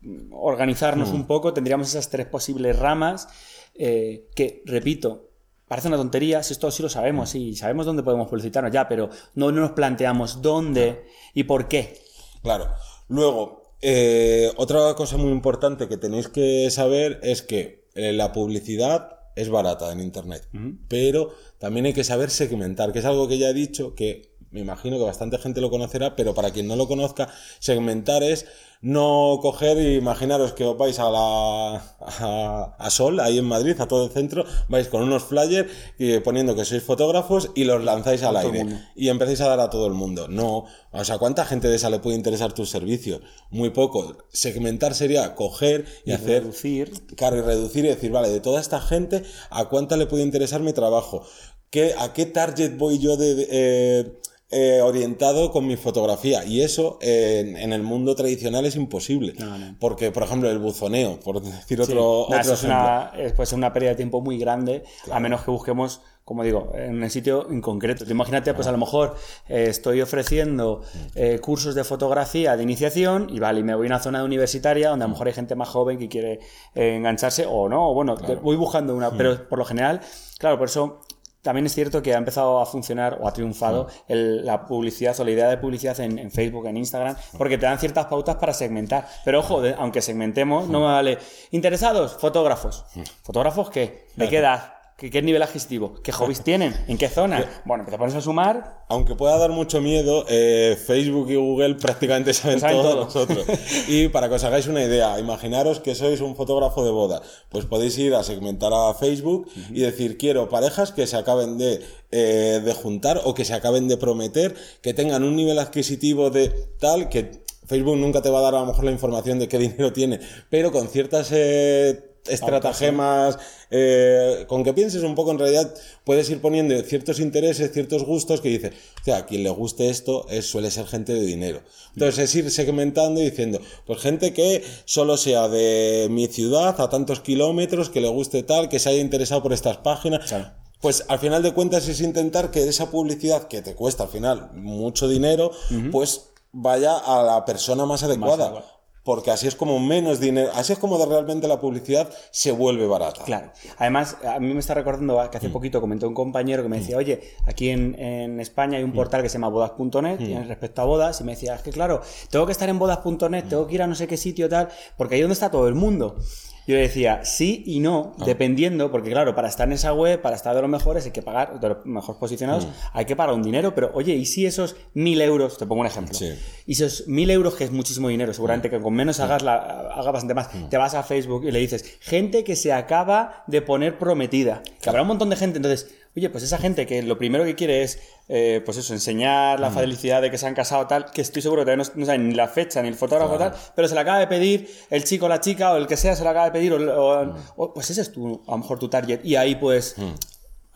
mm, 0.00 0.32
organizarnos 0.32 1.10
un 1.10 1.26
poco, 1.26 1.52
tendríamos 1.52 1.88
esas 1.88 2.10
tres 2.10 2.26
posibles 2.26 2.78
ramas 2.78 3.28
eh, 3.74 4.28
que, 4.34 4.62
repito, 4.66 5.28
parece 5.68 5.88
una 5.88 5.96
tontería, 5.96 6.42
si 6.42 6.52
esto 6.52 6.70
sí 6.70 6.82
lo 6.82 6.88
sabemos, 6.88 7.30
sí, 7.30 7.54
sabemos 7.54 7.86
dónde 7.86 8.02
podemos 8.02 8.28
publicitarnos 8.28 8.72
ya, 8.72 8.88
pero 8.88 9.10
no, 9.34 9.52
no 9.52 9.60
nos 9.60 9.72
planteamos 9.72 10.42
dónde 10.42 11.04
y 11.34 11.44
por 11.44 11.68
qué. 11.68 12.00
Claro. 12.42 12.68
Luego, 13.08 13.74
eh, 13.80 14.50
otra 14.56 14.94
cosa 14.94 15.16
muy 15.16 15.30
importante 15.30 15.88
que 15.88 15.96
tenéis 15.96 16.28
que 16.28 16.70
saber 16.70 17.20
es 17.22 17.42
que 17.42 17.86
eh, 17.94 18.12
la 18.12 18.32
publicidad 18.32 19.18
es 19.36 19.48
barata 19.50 19.92
en 19.92 20.00
Internet, 20.00 20.48
pero 20.88 21.32
también 21.58 21.86
hay 21.86 21.92
que 21.92 22.02
saber 22.02 22.30
segmentar, 22.30 22.92
que 22.92 22.98
es 22.98 23.04
algo 23.04 23.28
que 23.28 23.38
ya 23.38 23.50
he 23.50 23.54
dicho, 23.54 23.94
que 23.94 24.34
me 24.50 24.60
imagino 24.60 24.96
que 24.98 25.04
bastante 25.04 25.38
gente 25.38 25.60
lo 25.60 25.70
conocerá, 25.70 26.16
pero 26.16 26.34
para 26.34 26.50
quien 26.50 26.66
no 26.68 26.76
lo 26.76 26.86
conozca, 26.88 27.28
segmentar 27.58 28.22
es 28.22 28.46
no 28.80 29.40
coger 29.42 29.76
y 29.78 29.96
imaginaros 29.96 30.52
que 30.52 30.64
os 30.64 30.78
vais 30.78 30.98
a 31.00 31.10
la 31.10 31.74
a, 32.00 32.76
a 32.78 32.90
Sol, 32.90 33.18
ahí 33.18 33.36
en 33.38 33.44
Madrid, 33.44 33.74
a 33.80 33.88
todo 33.88 34.04
el 34.04 34.10
centro, 34.12 34.44
vais 34.68 34.86
con 34.88 35.02
unos 35.02 35.24
flyers 35.24 35.68
y 35.98 36.18
poniendo 36.20 36.54
que 36.54 36.64
sois 36.64 36.82
fotógrafos 36.84 37.50
y 37.56 37.64
los 37.64 37.82
lanzáis 37.82 38.22
al 38.22 38.36
aire 38.36 38.64
y 38.94 39.08
empecéis 39.08 39.40
a 39.40 39.48
dar 39.48 39.58
a 39.60 39.68
todo 39.70 39.86
el 39.88 39.94
mundo. 39.94 40.28
No, 40.28 40.66
o 40.92 41.04
sea, 41.04 41.18
¿cuánta 41.18 41.44
gente 41.44 41.66
de 41.68 41.74
esa 41.74 41.90
le 41.90 41.98
puede 41.98 42.16
interesar 42.16 42.52
tus 42.52 42.70
servicios? 42.70 43.20
Muy 43.50 43.70
poco. 43.70 44.16
Segmentar 44.32 44.94
sería 44.94 45.34
coger 45.34 45.84
y, 46.04 46.10
Y 46.10 46.14
hacer 46.14 46.42
reducir. 46.44 46.92
Claro, 47.16 47.36
y 47.38 47.40
reducir 47.40 47.84
y 47.84 47.88
decir, 47.88 48.12
vale, 48.12 48.28
de 48.28 48.40
toda 48.40 48.60
esta 48.60 48.80
gente, 48.80 49.24
¿a 49.50 49.68
cuánta 49.68 49.96
le 49.96 50.06
puede 50.06 50.22
interesar 50.22 50.60
mi 50.60 50.72
trabajo? 50.72 51.24
¿Qué, 51.70 51.94
¿A 51.98 52.12
qué 52.12 52.26
target 52.26 52.78
voy 52.78 52.98
yo 53.00 53.16
de, 53.16 53.34
de- 53.34 53.48
eh, 53.50 54.18
eh, 54.50 54.80
orientado 54.82 55.50
con 55.50 55.66
mi 55.66 55.76
fotografía? 55.76 56.44
Y 56.44 56.62
eso 56.62 56.98
eh, 57.02 57.40
en, 57.46 57.56
en 57.56 57.72
el 57.72 57.82
mundo 57.82 58.14
tradicional 58.14 58.64
es 58.66 58.76
imposible. 58.76 59.34
No, 59.38 59.58
no. 59.58 59.76
Porque, 59.78 60.10
por 60.10 60.22
ejemplo, 60.22 60.50
el 60.50 60.58
buzoneo, 60.58 61.20
por 61.20 61.40
decir 61.42 61.78
Sí. 61.84 61.92
otro, 61.92 62.26
Nah, 62.30 62.38
otro 62.38 62.40
eso 62.40 62.52
es 62.54 62.64
ejemplo. 62.64 62.78
una, 62.78 63.12
es, 63.16 63.32
puede 63.32 63.46
ser 63.46 63.58
una 63.58 63.72
pérdida 63.72 63.90
de 63.90 63.96
tiempo 63.96 64.20
muy 64.20 64.38
grande, 64.38 64.84
a 65.10 65.20
menos 65.20 65.42
que 65.42 65.50
busquemos, 65.50 66.00
como 66.24 66.42
digo, 66.42 66.72
en 66.74 67.02
un 67.02 67.08
sitio 67.10 67.46
en 67.50 67.60
concreto. 67.62 68.04
Imagínate, 68.10 68.52
pues 68.54 68.66
a 68.66 68.72
lo 68.72 68.76
mejor 68.78 69.16
eh, 69.48 69.66
estoy 69.68 70.00
ofreciendo 70.02 70.82
eh, 71.14 71.38
cursos 71.40 71.74
de 71.74 71.84
fotografía 71.84 72.56
de 72.56 72.62
iniciación 72.62 73.28
y 73.30 73.38
vale, 73.40 73.60
y 73.60 73.62
me 73.62 73.74
voy 73.74 73.86
a 73.86 73.88
una 73.90 73.98
zona 73.98 74.24
universitaria 74.24 74.90
donde 74.90 75.04
a 75.04 75.08
lo 75.08 75.12
mejor 75.12 75.26
hay 75.28 75.32
gente 75.32 75.54
más 75.54 75.68
joven 75.70 75.98
que 75.98 76.08
quiere 76.08 76.40
eh, 76.74 76.96
engancharse 76.96 77.46
o 77.48 77.68
no, 77.68 77.90
o 77.90 77.94
bueno, 77.94 78.16
voy 78.42 78.56
buscando 78.56 78.94
una, 78.94 79.10
pero 79.10 79.48
por 79.48 79.58
lo 79.58 79.64
general, 79.64 80.00
claro, 80.38 80.58
por 80.58 80.68
eso 80.68 81.00
también 81.42 81.66
es 81.66 81.74
cierto 81.74 82.02
que 82.02 82.14
ha 82.14 82.18
empezado 82.18 82.60
a 82.60 82.66
funcionar 82.66 83.18
o 83.20 83.28
ha 83.28 83.32
triunfado 83.32 83.88
el- 84.08 84.44
la 84.44 84.66
publicidad 84.66 85.18
o 85.20 85.24
la 85.24 85.30
idea 85.30 85.48
de 85.48 85.56
publicidad 85.58 85.98
en, 86.00 86.18
en 86.18 86.30
Facebook, 86.30 86.66
en 86.66 86.76
Instagram, 86.76 87.16
porque 87.36 87.58
te 87.58 87.66
dan 87.66 87.78
ciertas 87.78 88.06
pautas 88.06 88.36
para 88.36 88.52
segmentar. 88.52 89.06
Pero 89.24 89.40
ojo, 89.40 89.60
de- 89.60 89.74
aunque 89.78 90.02
segmentemos, 90.02 90.68
no 90.68 90.80
me 90.80 90.86
vale. 90.86 91.18
¿Interesados? 91.50 92.16
Fotógrafos. 92.16 92.84
¿Fotógrafos 93.22 93.70
qué? 93.70 94.06
¿De 94.16 94.28
qué 94.28 94.38
edad? 94.38 94.74
¿Qué, 94.98 95.10
qué 95.10 95.22
nivel 95.22 95.40
adquisitivo? 95.40 95.94
¿Qué 96.02 96.10
hobbies 96.10 96.42
tienen? 96.42 96.74
¿En 96.88 96.98
qué 96.98 97.08
zona? 97.08 97.48
Bueno, 97.64 97.84
te 97.88 97.96
pones 97.96 98.16
a 98.16 98.20
sumar. 98.20 98.84
Aunque 98.88 99.14
pueda 99.14 99.38
dar 99.38 99.50
mucho 99.50 99.80
miedo, 99.80 100.24
eh, 100.28 100.76
Facebook 100.76 101.30
y 101.30 101.36
Google 101.36 101.76
prácticamente 101.76 102.34
saben, 102.34 102.58
saben 102.58 102.78
todo 102.78 102.88
de 102.88 102.94
todo. 102.94 103.04
nosotros. 103.04 103.46
y 103.86 104.08
para 104.08 104.28
que 104.28 104.34
os 104.34 104.42
hagáis 104.42 104.66
una 104.66 104.82
idea, 104.82 105.20
imaginaros 105.20 105.78
que 105.78 105.94
sois 105.94 106.20
un 106.20 106.34
fotógrafo 106.34 106.84
de 106.84 106.90
boda, 106.90 107.22
pues 107.48 107.64
podéis 107.64 107.96
ir 107.96 108.12
a 108.16 108.24
segmentar 108.24 108.72
a 108.74 108.92
Facebook 108.92 109.48
y 109.70 109.82
decir, 109.82 110.18
quiero 110.18 110.48
parejas 110.48 110.90
que 110.90 111.06
se 111.06 111.16
acaben 111.16 111.58
de, 111.58 111.80
eh, 112.10 112.60
de 112.64 112.74
juntar 112.74 113.20
o 113.22 113.34
que 113.34 113.44
se 113.44 113.54
acaben 113.54 113.86
de 113.86 113.98
prometer, 113.98 114.56
que 114.82 114.94
tengan 114.94 115.22
un 115.22 115.36
nivel 115.36 115.60
adquisitivo 115.60 116.30
de 116.30 116.48
tal 116.80 117.08
que 117.08 117.46
Facebook 117.68 117.98
nunca 117.98 118.20
te 118.20 118.30
va 118.30 118.40
a 118.40 118.42
dar 118.42 118.56
a 118.56 118.60
lo 118.60 118.66
mejor 118.66 118.82
la 118.82 118.90
información 118.90 119.38
de 119.38 119.46
qué 119.46 119.58
dinero 119.58 119.92
tiene, 119.92 120.18
pero 120.50 120.72
con 120.72 120.88
ciertas 120.88 121.30
eh, 121.30 122.07
estratagemas, 122.26 123.38
eh, 123.70 124.44
con 124.48 124.64
que 124.64 124.72
pienses 124.72 125.02
un 125.02 125.14
poco 125.14 125.30
en 125.30 125.38
realidad 125.38 125.74
puedes 126.04 126.28
ir 126.30 126.40
poniendo 126.40 126.80
ciertos 126.82 127.20
intereses, 127.20 127.72
ciertos 127.72 128.04
gustos 128.04 128.40
que 128.40 128.48
dices, 128.48 128.72
o 129.00 129.04
sea, 129.04 129.18
a 129.18 129.26
quien 129.26 129.42
le 129.42 129.50
guste 129.50 129.88
esto 129.88 130.26
es, 130.28 130.46
suele 130.46 130.70
ser 130.70 130.86
gente 130.86 131.12
de 131.12 131.22
dinero. 131.22 131.62
Entonces 131.94 132.24
es 132.24 132.34
ir 132.34 132.50
segmentando 132.50 133.20
y 133.20 133.24
diciendo, 133.24 133.60
pues 133.86 134.00
gente 134.00 134.32
que 134.32 134.64
solo 134.84 135.16
sea 135.16 135.48
de 135.48 136.08
mi 136.10 136.26
ciudad 136.26 136.80
a 136.80 136.88
tantos 136.88 137.20
kilómetros, 137.20 137.90
que 137.90 138.00
le 138.00 138.08
guste 138.08 138.42
tal, 138.42 138.68
que 138.68 138.78
se 138.78 138.90
haya 138.90 139.00
interesado 139.00 139.42
por 139.42 139.52
estas 139.52 139.78
páginas. 139.78 140.26
Claro. 140.26 140.50
Pues 140.80 141.04
al 141.08 141.18
final 141.18 141.42
de 141.42 141.52
cuentas 141.52 141.88
es 141.88 142.00
intentar 142.00 142.50
que 142.52 142.68
esa 142.68 142.90
publicidad 142.90 143.48
que 143.48 143.62
te 143.62 143.74
cuesta 143.74 144.04
al 144.04 144.10
final 144.10 144.52
mucho 144.54 145.08
dinero, 145.08 145.50
pues 145.90 146.30
vaya 146.52 146.96
a 146.96 147.22
la 147.22 147.44
persona 147.44 147.84
más 147.84 148.04
adecuada. 148.04 148.46
adecuada. 148.46 148.77
Porque 149.08 149.30
así 149.30 149.46
es 149.46 149.54
como 149.54 149.80
menos 149.80 150.20
dinero, 150.20 150.50
así 150.54 150.74
es 150.74 150.78
como 150.78 150.98
de 150.98 151.06
realmente 151.06 151.48
la 151.48 151.58
publicidad 151.58 152.10
se 152.30 152.52
vuelve 152.52 152.86
barata. 152.86 153.24
Claro. 153.24 153.50
Además, 153.78 154.18
a 154.22 154.38
mí 154.38 154.52
me 154.52 154.60
está 154.60 154.74
recordando 154.74 155.18
que 155.30 155.38
hace 155.38 155.48
poquito 155.48 155.80
comentó 155.80 156.06
un 156.06 156.12
compañero 156.12 156.62
que 156.62 156.68
me 156.68 156.80
decía, 156.80 156.98
oye, 156.98 157.18
aquí 157.46 157.70
en, 157.70 157.98
en 157.98 158.38
España 158.38 158.76
hay 158.76 158.84
un 158.84 158.92
portal 158.92 159.22
que 159.22 159.30
se 159.30 159.38
llama 159.38 159.48
bodas.net 159.48 160.20
y 160.20 160.34
respecto 160.40 160.82
a 160.82 160.84
bodas, 160.84 161.22
y 161.22 161.24
me 161.24 161.32
decía, 161.32 161.54
es 161.54 161.62
que 161.62 161.70
claro, 161.70 162.02
tengo 162.28 162.44
que 162.44 162.52
estar 162.52 162.68
en 162.68 162.78
bodas.net, 162.78 163.44
tengo 163.48 163.66
que 163.66 163.76
ir 163.76 163.80
a 163.82 163.86
no 163.86 163.94
sé 163.94 164.06
qué 164.06 164.18
sitio 164.18 164.46
tal, 164.46 164.68
porque 164.98 165.14
ahí 165.14 165.22
es 165.22 165.24
donde 165.24 165.32
está 165.32 165.50
todo 165.50 165.68
el 165.68 165.74
mundo. 165.74 166.18
Yo 166.68 166.74
le 166.74 166.82
decía, 166.82 167.24
sí 167.24 167.62
y 167.66 167.80
no, 167.80 168.12
dependiendo, 168.26 168.90
porque 168.92 169.08
claro, 169.10 169.34
para 169.34 169.48
estar 169.48 169.66
en 169.66 169.72
esa 169.72 169.94
web, 169.94 170.20
para 170.20 170.36
estar 170.36 170.54
de 170.54 170.60
los 170.60 170.68
mejores, 170.70 171.06
hay 171.06 171.12
que 171.12 171.22
pagar, 171.22 171.58
de 171.58 171.68
los 171.70 171.86
mejor 171.86 172.18
posicionados, 172.18 172.68
hay 172.92 173.06
que 173.06 173.16
pagar 173.16 173.34
un 173.34 173.42
dinero, 173.42 173.74
pero 173.74 173.90
oye, 173.94 174.14
¿y 174.14 174.26
si 174.26 174.44
esos 174.44 174.76
mil 174.92 175.18
euros, 175.22 175.56
te 175.56 175.64
pongo 175.64 175.80
un 175.80 175.86
ejemplo, 175.86 176.12
Sí. 176.12 176.34
y 176.66 176.72
esos 176.74 177.08
mil 177.08 177.30
euros, 177.30 177.54
que 177.56 177.64
es 177.64 177.70
muchísimo 177.72 178.08
dinero, 178.08 178.34
seguramente 178.34 178.68
que 178.68 178.78
con 178.82 178.92
menos 178.92 179.18
hagas, 179.18 179.42
la, 179.42 179.54
hagas 179.56 180.12
bastante 180.12 180.34
más, 180.34 180.50
te 180.68 180.76
vas 180.76 180.92
a 180.92 181.02
Facebook 181.02 181.46
y 181.46 181.50
le 181.52 181.58
dices, 181.58 181.96
gente 182.00 182.44
que 182.44 182.54
se 182.54 182.70
acaba 182.70 183.44
de 183.46 183.62
poner 183.62 183.96
prometida, 183.96 184.62
que 184.82 184.90
habrá 184.90 185.00
un 185.00 185.08
montón 185.08 185.30
de 185.30 185.36
gente, 185.36 185.56
entonces, 185.56 185.94
oye, 186.16 186.30
pues 186.30 186.44
esa 186.44 186.58
gente 186.58 186.86
que 186.86 187.02
lo 187.02 187.16
primero 187.18 187.44
que 187.44 187.54
quiere 187.54 187.82
es, 187.82 188.00
eh, 188.28 188.60
pues 188.64 188.76
eso, 188.76 188.92
enseñar 188.92 189.60
la 189.60 189.70
felicidad 189.70 190.20
de 190.22 190.30
que 190.30 190.38
se 190.38 190.46
han 190.46 190.54
casado 190.54 190.86
tal, 190.86 191.10
que 191.12 191.20
estoy 191.22 191.42
seguro 191.42 191.64
que 191.64 191.76
no, 191.76 191.82
no 191.94 192.06
saben 192.06 192.28
ni 192.28 192.34
la 192.34 192.48
fecha, 192.48 192.82
ni 192.82 192.88
el 192.88 192.94
fotógrafo 192.94 193.38
tal, 193.38 193.52
pero 193.76 193.88
se 193.88 193.94
la 193.94 194.00
acaba 194.02 194.18
de 194.18 194.26
pedir 194.26 194.68
el 194.90 195.04
chico 195.04 195.26
o 195.26 195.28
la 195.28 195.40
chica 195.40 195.72
o 195.72 195.76
el 195.76 195.86
que 195.86 195.96
sea, 195.96 196.16
se 196.16 196.24
la 196.24 196.30
acaba 196.30 196.46
de 196.46 196.52
pedir, 196.52 196.72
o, 196.72 196.76
o- 196.76 197.34
o- 197.56 197.74
pues 197.74 197.90
ese 197.90 198.00
es 198.00 198.12
tu, 198.12 198.42
a 198.46 198.50
lo 198.52 198.58
mejor 198.58 198.78
tu 198.78 198.88
target, 198.88 199.20
y 199.24 199.36
ahí 199.36 199.54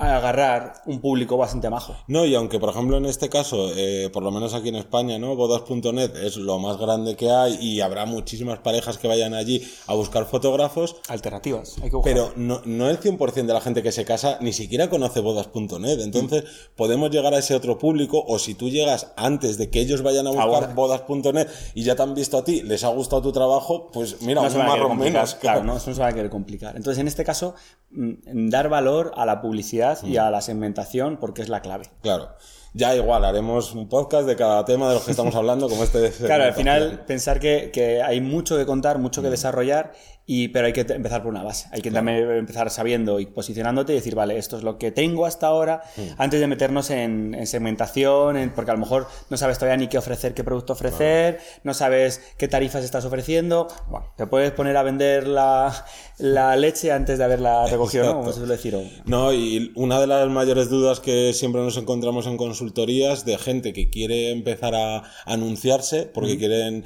puedes 0.02 0.16
agarrar 0.16 0.75
un 0.87 1.00
público 1.00 1.37
bastante 1.37 1.71
majo. 1.71 1.94
No, 2.09 2.25
y 2.25 2.35
aunque 2.35 2.59
por 2.59 2.71
ejemplo 2.71 2.97
en 2.97 3.06
este 3.06 3.28
caso, 3.28 3.71
eh, 3.76 4.11
por 4.12 4.23
lo 4.23 4.30
menos 4.30 4.54
aquí 4.54 4.68
en 4.68 4.76
España, 4.76 5.18
¿no? 5.18 5.37
Bodas.net 5.37 6.16
es 6.16 6.37
lo 6.37 6.59
más 6.59 6.76
grande 6.76 7.16
que 7.16 7.30
hay 7.30 7.56
y 7.61 7.80
habrá 7.80 8.04
muchísimas 8.06 8.59
parejas 8.59 8.99
que 8.99 9.09
vayan 9.09 9.35
allí 9.35 9.62
a 9.87 9.94
buscar 9.94 10.26
fotógrafos, 10.26 10.97
Alternativas, 11.09 11.76
hay 11.82 11.90
que 11.90 11.97
buscar. 11.97 12.12
pero 12.12 12.32
no, 12.37 12.61
no 12.64 12.90
el 12.90 12.99
100% 12.99 13.32
de 13.47 13.54
la 13.54 13.61
gente 13.61 13.82
que 13.82 13.92
se 13.92 14.04
casa 14.04 14.38
ni 14.40 14.52
siquiera 14.52 14.90
conoce 14.90 15.21
bodas.net. 15.21 16.00
Entonces 16.00 16.44
podemos 16.76 17.11
llegar 17.11 17.35
a 17.35 17.38
ese 17.38 17.54
otro 17.54 17.78
público 17.78 18.25
o 18.26 18.38
si 18.38 18.54
tú 18.54 18.71
llegas 18.71 19.12
antes 19.16 19.56
de 19.59 19.71
que 19.71 19.80
ellos 19.80 20.02
vayan 20.02 20.26
a 20.26 20.30
buscar 20.30 20.75
bodas.net 20.75 21.49
y 21.75 21.85
ya 21.85 21.94
te 21.94 22.02
han 22.02 22.14
visto 22.14 22.38
a 22.38 22.44
ti, 22.44 22.62
les 22.62 22.85
ha 22.85 22.88
gustado 22.88 23.23
tu 23.23 23.32
trabajo, 23.32 23.90
pues 23.92 24.21
mira, 24.23 24.42
no 24.42 24.49
un 24.49 24.61
a 24.61 24.66
marrón 24.66 24.99
menos. 24.99 25.35
Claro, 25.37 25.62
no, 25.62 25.76
eso 25.76 25.90
no 25.90 25.97
se 25.97 26.02
va 26.02 26.09
a 26.09 26.12
querer 26.12 26.30
complicar. 26.30 26.76
Entonces, 26.76 27.00
en 27.00 27.09
este 27.09 27.25
caso, 27.25 27.54
mm, 27.90 28.48
dar 28.48 28.68
valor 28.68 29.12
a 29.16 29.27
la 29.27 29.40
publicidad 29.40 29.91
y 30.02 30.16
a 30.16 30.31
la 30.31 30.40
segmentación 30.40 31.18
porque 31.18 31.42
es 31.42 31.48
la 31.48 31.61
clave. 31.61 31.90
Claro. 32.02 32.31
Ya 32.74 32.96
igual, 32.96 33.24
haremos 33.26 33.74
un 33.74 33.87
podcast 33.88 34.26
de 34.26 34.35
cada 34.35 34.64
tema 34.64 34.88
de 34.88 34.94
los 34.94 35.04
que 35.04 35.11
estamos 35.11 35.35
hablando, 35.35 35.68
como 35.68 35.85
este 35.85 36.11
Claro, 36.24 36.44
al 36.44 36.54
final 36.54 37.04
pensar 37.06 37.38
que, 37.38 37.70
que 37.70 38.02
hay 38.02 38.20
mucho 38.22 38.56
que 38.56 38.64
contar, 38.64 38.98
mucho 38.98 39.20
que 39.20 39.28
desarrollar, 39.28 39.92
y, 40.24 40.48
pero 40.48 40.66
hay 40.68 40.72
que 40.72 40.82
empezar 40.82 41.20
por 41.22 41.32
una 41.32 41.42
base. 41.42 41.68
Hay 41.72 41.82
que 41.82 41.90
también 41.90 42.18
empezar 42.30 42.70
sabiendo 42.70 43.18
y 43.18 43.26
posicionándote 43.26 43.92
y 43.92 43.96
decir, 43.96 44.14
vale, 44.14 44.38
esto 44.38 44.56
es 44.56 44.62
lo 44.62 44.78
que 44.78 44.92
tengo 44.92 45.26
hasta 45.26 45.48
ahora, 45.48 45.82
antes 46.16 46.38
de 46.40 46.46
meternos 46.46 46.90
en, 46.90 47.35
en 47.35 47.46
segmentación, 47.46 48.37
en- 48.37 48.50
porque 48.54 48.70
a 48.70 48.74
lo 48.74 48.80
mejor 48.80 49.08
no 49.30 49.37
sabes 49.37 49.58
todavía 49.58 49.76
ni 49.76 49.88
qué 49.88 49.98
ofrecer, 49.98 50.32
qué 50.32 50.44
producto 50.44 50.72
ofrecer, 50.74 51.40
no 51.64 51.74
sabes 51.74 52.22
qué 52.38 52.46
tarifas 52.48 52.85
estás 52.85 53.04
ofreciendo. 53.04 53.66
Bueno, 53.90 54.06
te 54.16 54.26
puedes 54.28 54.52
poner 54.52 54.76
a 54.76 54.85
vender 54.85 55.26
la, 55.26 55.85
la 56.18 56.54
leche 56.56 56.92
antes 56.92 57.18
de 57.18 57.24
haberla 57.24 57.66
recogido, 57.66 58.04
¿no? 58.04 58.20
Como 58.20 58.32
se 58.32 58.38
suele 58.38 58.54
decir. 58.54 58.76
o- 58.76 58.85
No, 59.04 59.32
y 59.32 59.72
una 59.74 60.00
de 60.00 60.06
las 60.06 60.28
mayores 60.28 60.70
dudas 60.70 61.00
que 61.00 61.32
siempre 61.35 61.61
nos 61.62 61.76
encontramos 61.76 62.26
en 62.28 62.37
consultorías 62.62 63.25
de 63.25 63.38
gente 63.38 63.72
que 63.72 63.90
quiere 63.90 64.31
empezar 64.31 64.75
a 64.75 65.03
anunciarse 65.27 66.03
porque 66.05 66.38
quieren 66.38 66.85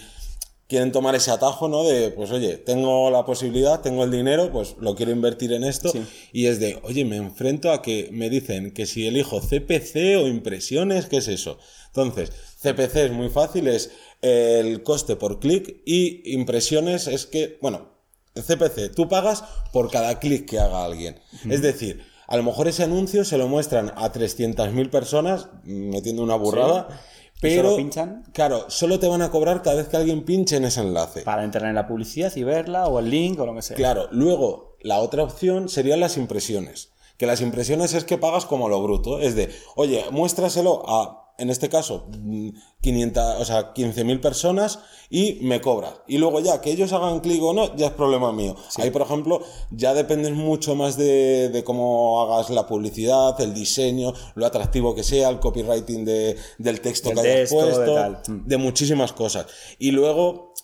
quieren 0.69 0.91
tomar 0.91 1.15
ese 1.15 1.31
atajo, 1.31 1.69
¿no? 1.69 1.85
De, 1.85 2.11
pues 2.11 2.33
oye, 2.33 2.57
tengo 2.57 3.09
la 3.11 3.25
posibilidad, 3.25 3.83
tengo 3.83 4.03
el 4.03 4.11
dinero, 4.11 4.51
pues 4.51 4.75
lo 4.81 4.97
quiero 4.97 5.13
invertir 5.13 5.53
en 5.53 5.63
esto. 5.63 5.91
Sí. 5.91 6.03
Y 6.33 6.47
es 6.47 6.59
de, 6.59 6.81
oye, 6.83 7.05
me 7.05 7.17
enfrento 7.17 7.71
a 7.71 7.83
que 7.83 8.09
me 8.11 8.31
dicen 8.31 8.73
que 8.73 8.87
si 8.87 9.07
elijo 9.07 9.41
CPC 9.41 10.17
o 10.19 10.27
impresiones, 10.27 11.07
¿qué 11.07 11.19
es 11.19 11.29
eso? 11.29 11.59
Entonces, 11.87 12.33
CPC 12.63 12.97
es 12.97 13.13
muy 13.13 13.29
fácil, 13.29 13.69
es 13.69 13.93
el 14.23 14.83
coste 14.83 15.15
por 15.15 15.39
clic 15.39 15.83
y 15.85 16.33
impresiones 16.33 17.07
es 17.07 17.27
que, 17.27 17.59
bueno, 17.63 17.93
CPC, 18.35 18.93
tú 18.93 19.09
pagas 19.09 19.45
por 19.73 19.89
cada 19.91 20.19
clic 20.19 20.47
que 20.47 20.59
haga 20.59 20.85
alguien. 20.85 21.21
Es 21.49 21.63
decir, 21.63 22.03
a 22.27 22.37
lo 22.37 22.43
mejor 22.43 22.69
ese 22.69 22.83
anuncio 22.83 23.25
se 23.25 23.39
lo 23.39 23.49
muestran 23.49 23.93
a 23.97 24.13
300.000 24.13 24.91
personas, 24.91 25.49
metiendo 25.65 26.23
una 26.23 26.37
burrada, 26.37 26.89
¿Y 27.37 27.41
pero, 27.41 27.63
solo 27.65 27.77
pinchan? 27.77 28.25
claro, 28.33 28.65
solo 28.69 28.99
te 28.99 29.09
van 29.09 29.23
a 29.23 29.31
cobrar 29.31 29.63
cada 29.63 29.77
vez 29.77 29.89
que 29.89 29.97
alguien 29.97 30.25
pinche 30.25 30.57
en 30.57 30.65
ese 30.65 30.81
enlace. 30.81 31.23
Para 31.23 31.45
entrar 31.45 31.69
en 31.69 31.75
la 31.75 31.87
publicidad 31.87 32.35
y 32.35 32.45
verla, 32.45 32.87
o 32.89 32.99
el 32.99 33.11
link, 33.11 33.39
o 33.39 33.47
lo 33.47 33.55
que 33.55 33.63
sea. 33.63 33.77
Claro, 33.77 34.09
luego 34.11 34.77
la 34.81 35.01
otra 35.01 35.23
opción 35.23 35.69
serían 35.69 36.01
las 36.01 36.17
impresiones. 36.17 36.93
Que 37.19 37.27
las 37.27 37.41
impresiones 37.41 37.95
es 37.95 38.05
que 38.05 38.19
pagas 38.19 38.45
como 38.45 38.69
lo 38.69 38.83
bruto. 38.83 39.21
Es 39.21 39.35
de, 39.35 39.51
oye, 39.75 40.05
muéstraselo 40.11 40.83
a, 40.87 41.26
en 41.39 41.51
este 41.51 41.69
caso, 41.69 42.07
mm, 42.19 42.51
500, 42.81 43.41
o 43.41 43.45
sea, 43.45 43.75
15.000 43.75 44.21
personas 44.21 44.79
y 45.11 45.39
me 45.43 45.61
cobras. 45.61 45.95
Y 46.07 46.19
luego 46.19 46.41
ya, 46.41 46.61
que 46.61 46.71
ellos 46.71 46.93
hagan 46.93 47.21
clic 47.21 47.43
o 47.43 47.53
no, 47.53 47.77
ya 47.77 47.89
es 47.89 47.93
problema 47.93 48.33
mío. 48.33 48.57
Ahí, 48.79 48.91
por 48.91 49.03
ejemplo, 49.03 49.43
ya 49.71 49.93
dependes 49.95 50.33
mucho 50.33 50.75
más 50.75 50.97
de, 50.97 51.49
de 51.51 51.65
cómo 51.65 52.23
hagas 52.23 52.51
la 52.51 52.67
publicidad, 52.67 53.41
el 53.41 53.55
diseño, 53.55 54.13
lo 54.35 54.47
atractivo 54.47 54.95
que 54.95 55.03
sea, 55.03 55.29
el 55.29 55.41
copywriting 55.41 56.05
de, 56.05 56.37
del 56.59 56.81
texto 56.81 57.11
Del 57.11 57.19
que 57.19 57.29
hayas 57.29 57.51
texto, 57.51 57.67
de 57.67 57.73
puesto, 57.73 57.95
tal. 57.95 58.23
Mm. 58.27 58.47
de 58.47 58.57
muchísimas 58.57 59.13
cosas. 59.13 59.47
Y 59.79 59.91
luego, 59.91 60.55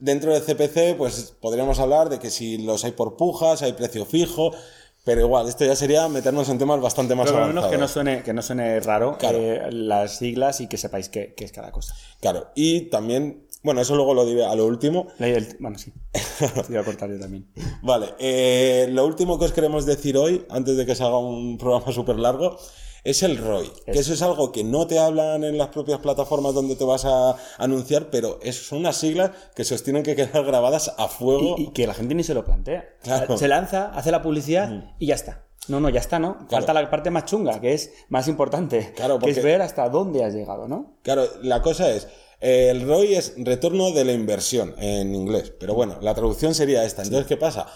Dentro 0.00 0.32
de 0.32 0.40
CPC, 0.40 0.96
pues 0.96 1.34
podríamos 1.40 1.80
hablar 1.80 2.08
de 2.08 2.20
que 2.20 2.30
si 2.30 2.56
los 2.58 2.84
hay 2.84 2.92
por 2.92 3.16
pujas, 3.16 3.62
hay 3.62 3.72
precio 3.72 4.04
fijo, 4.06 4.52
pero 5.08 5.22
igual, 5.22 5.48
esto 5.48 5.64
ya 5.64 5.74
sería 5.74 6.06
meternos 6.06 6.50
en 6.50 6.58
temas 6.58 6.82
bastante 6.82 7.14
más 7.14 7.24
Pero 7.24 7.38
por 7.38 7.48
lo 7.48 7.54
menos 7.54 7.70
que 7.70 7.78
no 7.78 7.88
suene, 7.88 8.22
que 8.22 8.34
no 8.34 8.42
suene 8.42 8.78
raro 8.80 9.16
Claro. 9.16 9.38
eh, 9.38 9.72
las 9.72 10.18
siglas 10.18 10.60
y 10.60 10.66
que 10.66 10.76
sepáis 10.76 11.08
qué, 11.08 11.32
qué 11.34 11.46
es 11.46 11.52
cada 11.52 11.72
cosa. 11.72 11.94
Claro, 12.20 12.48
y 12.54 12.90
también, 12.90 13.46
bueno, 13.62 13.80
eso 13.80 13.96
luego 13.96 14.12
lo 14.12 14.26
diré 14.26 14.44
a 14.44 14.54
lo 14.54 14.66
último. 14.66 15.06
Leí 15.18 15.32
el- 15.32 15.56
bueno, 15.60 15.78
sí. 15.78 15.94
A 16.78 16.84
cortar 16.84 17.08
yo 17.10 17.18
también. 17.18 17.46
Vale, 17.82 18.08
eh, 18.18 18.86
lo 18.90 19.06
último 19.06 19.38
que 19.38 19.46
os 19.46 19.52
queremos 19.52 19.86
decir 19.86 20.18
hoy, 20.18 20.44
antes 20.50 20.76
de 20.76 20.84
que 20.84 20.94
se 20.94 21.02
haga 21.04 21.16
un 21.16 21.56
programa 21.56 21.90
súper 21.92 22.18
largo, 22.18 22.58
es 23.04 23.22
el 23.22 23.38
ROI. 23.38 23.70
Que 23.86 23.98
eso 23.98 24.12
es 24.12 24.22
algo 24.22 24.52
que 24.52 24.64
no 24.64 24.86
te 24.86 24.98
hablan 24.98 25.44
en 25.44 25.56
las 25.58 25.68
propias 25.68 26.00
plataformas 26.00 26.54
donde 26.54 26.76
te 26.76 26.84
vas 26.84 27.04
a 27.04 27.36
anunciar, 27.58 28.10
pero 28.10 28.38
son 28.52 28.78
unas 28.78 28.96
siglas 28.96 29.30
que 29.54 29.64
se 29.64 29.74
os 29.74 29.82
tienen 29.82 30.02
que 30.02 30.14
quedar 30.16 30.44
grabadas 30.44 30.92
a 30.98 31.08
fuego. 31.08 31.54
Y, 31.58 31.62
y 31.64 31.66
que 31.72 31.86
la 31.86 31.94
gente 31.94 32.14
ni 32.14 32.24
se 32.24 32.34
lo 32.34 32.44
plantea. 32.44 32.88
Claro. 33.02 33.36
Se 33.38 33.48
lanza, 33.48 33.90
hace 33.94 34.10
la 34.10 34.22
publicidad 34.22 34.94
y 34.98 35.06
ya 35.06 35.14
está. 35.14 35.44
No, 35.68 35.80
no, 35.80 35.90
ya 35.90 36.00
está, 36.00 36.18
¿no? 36.18 36.46
Falta 36.48 36.72
la 36.72 36.88
parte 36.88 37.10
más 37.10 37.26
chunga, 37.26 37.60
que 37.60 37.74
es 37.74 37.92
más 38.08 38.26
importante. 38.26 38.92
Claro, 38.96 39.18
Que 39.18 39.30
es 39.30 39.36
porque- 39.36 39.46
ver 39.50 39.60
hasta 39.62 39.88
dónde 39.90 40.24
has 40.24 40.32
llegado, 40.32 40.66
¿no? 40.66 40.96
Claro, 41.02 41.24
la 41.42 41.60
cosa 41.60 41.90
es, 41.90 42.08
eh, 42.40 42.68
el 42.70 42.86
ROI 42.88 43.14
es 43.16 43.34
retorno 43.36 43.90
de 43.90 44.04
la 44.06 44.12
inversión 44.12 44.74
en 44.78 45.14
inglés, 45.14 45.52
pero 45.60 45.74
bueno, 45.74 45.98
la 46.00 46.14
traducción 46.14 46.54
sería 46.54 46.84
esta. 46.84 47.02
Entonces, 47.02 47.26
¿qué 47.26 47.36
pasa? 47.36 47.66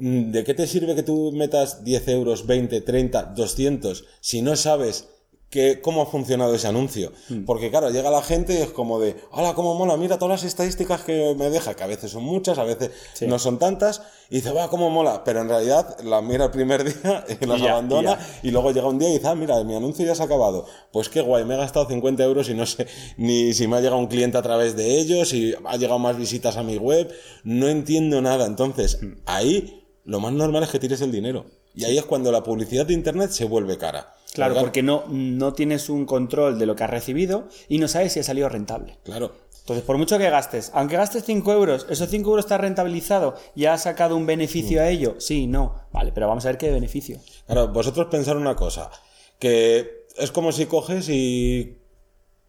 Mm, 0.00 0.32
¿De 0.32 0.44
qué 0.44 0.54
te 0.54 0.66
sirve 0.66 0.94
que 0.94 1.02
tú 1.02 1.30
metas 1.32 1.84
10 1.84 2.08
euros, 2.08 2.46
20, 2.46 2.80
30, 2.80 3.22
200 3.36 4.04
si 4.20 4.40
no 4.42 4.56
sabes 4.56 5.08
que, 5.50 5.80
cómo 5.80 6.02
ha 6.02 6.06
funcionado 6.06 6.54
ese 6.54 6.68
anuncio. 6.68 7.12
Hmm. 7.28 7.44
Porque 7.44 7.70
claro, 7.70 7.90
llega 7.90 8.10
la 8.10 8.22
gente 8.22 8.54
y 8.54 8.58
es 8.58 8.70
como 8.70 9.00
de, 9.00 9.16
hola, 9.32 9.54
cómo 9.54 9.74
mola, 9.74 9.96
mira 9.96 10.16
todas 10.16 10.42
las 10.42 10.48
estadísticas 10.48 11.02
que 11.02 11.34
me 11.36 11.50
deja, 11.50 11.74
que 11.74 11.82
a 11.82 11.88
veces 11.88 12.12
son 12.12 12.22
muchas, 12.22 12.56
a 12.58 12.64
veces 12.64 12.92
no 13.22 13.38
son 13.40 13.58
tantas, 13.58 14.00
y 14.30 14.36
dice, 14.36 14.52
va, 14.52 14.70
cómo 14.70 14.90
mola, 14.90 15.24
pero 15.24 15.40
en 15.40 15.48
realidad 15.48 15.98
las 16.04 16.22
mira 16.22 16.44
el 16.44 16.50
primer 16.52 16.84
día 17.02 17.24
y 17.28 17.44
las 17.46 17.58
Y 17.58 17.64
ya, 17.64 17.72
abandona, 17.72 18.16
y 18.44 18.48
y, 18.48 18.50
luego 18.52 18.70
llega 18.70 18.86
un 18.86 19.00
día 19.00 19.08
y 19.08 19.14
dice, 19.14 19.26
ah, 19.26 19.34
mira, 19.34 19.62
mi 19.64 19.74
anuncio 19.74 20.06
ya 20.06 20.14
se 20.14 20.22
ha 20.22 20.26
acabado. 20.26 20.66
Pues 20.92 21.08
qué 21.08 21.20
guay, 21.20 21.44
me 21.44 21.54
he 21.54 21.58
gastado 21.58 21.88
50 21.88 22.22
euros 22.22 22.48
y 22.48 22.54
no 22.54 22.64
sé 22.64 22.86
ni 23.16 23.52
si 23.52 23.66
me 23.66 23.76
ha 23.76 23.80
llegado 23.80 23.98
un 23.98 24.06
cliente 24.06 24.38
a 24.38 24.42
través 24.42 24.76
de 24.76 25.00
ellos, 25.00 25.30
si 25.30 25.54
ha 25.64 25.76
llegado 25.76 25.98
más 25.98 26.16
visitas 26.16 26.56
a 26.56 26.62
mi 26.62 26.76
web, 26.78 27.12
no 27.42 27.68
entiendo 27.68 28.22
nada. 28.22 28.46
Entonces, 28.46 29.00
Hmm. 29.00 29.14
ahí 29.26 29.80
lo 30.04 30.20
más 30.20 30.32
normal 30.32 30.62
es 30.62 30.70
que 30.70 30.78
tires 30.78 31.00
el 31.00 31.12
dinero. 31.12 31.46
Y 31.74 31.84
ahí 31.84 31.98
es 31.98 32.04
cuando 32.04 32.32
la 32.32 32.42
publicidad 32.42 32.86
de 32.86 32.94
Internet 32.94 33.30
se 33.30 33.44
vuelve 33.44 33.78
cara. 33.78 34.14
Claro, 34.32 34.54
¿Verdad? 34.54 34.66
porque 34.66 34.82
no, 34.82 35.04
no 35.08 35.52
tienes 35.52 35.88
un 35.88 36.06
control 36.06 36.58
de 36.58 36.66
lo 36.66 36.76
que 36.76 36.84
has 36.84 36.90
recibido 36.90 37.48
y 37.68 37.78
no 37.78 37.88
sabes 37.88 38.12
si 38.12 38.20
ha 38.20 38.24
salido 38.24 38.48
rentable. 38.48 38.98
Claro. 39.04 39.32
Entonces, 39.60 39.84
por 39.84 39.98
mucho 39.98 40.18
que 40.18 40.30
gastes, 40.30 40.70
aunque 40.74 40.96
gastes 40.96 41.24
5 41.24 41.52
euros, 41.52 41.86
¿esos 41.88 42.08
5 42.08 42.28
euros 42.28 42.44
está 42.44 42.58
rentabilizado 42.58 43.34
y 43.54 43.66
has 43.66 43.82
sacado 43.82 44.16
un 44.16 44.26
beneficio 44.26 44.80
a 44.80 44.88
ello? 44.88 45.16
Sí, 45.18 45.46
no. 45.46 45.74
Vale, 45.92 46.12
pero 46.12 46.26
vamos 46.26 46.44
a 46.44 46.48
ver 46.48 46.58
qué 46.58 46.70
beneficio. 46.70 47.18
Claro, 47.46 47.68
vosotros 47.68 48.06
pensar 48.06 48.36
una 48.36 48.56
cosa, 48.56 48.90
que 49.38 50.06
es 50.16 50.32
como 50.32 50.50
si 50.50 50.66
coges 50.66 51.08
y 51.08 51.78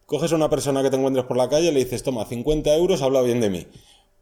coges 0.06 0.32
a 0.32 0.36
una 0.36 0.50
persona 0.50 0.82
que 0.82 0.90
te 0.90 0.96
encuentres 0.96 1.24
por 1.26 1.36
la 1.36 1.48
calle 1.48 1.68
y 1.68 1.72
le 1.72 1.80
dices, 1.80 2.02
toma, 2.02 2.24
50 2.24 2.74
euros, 2.74 3.02
habla 3.02 3.22
bien 3.22 3.40
de 3.40 3.50
mí. 3.50 3.66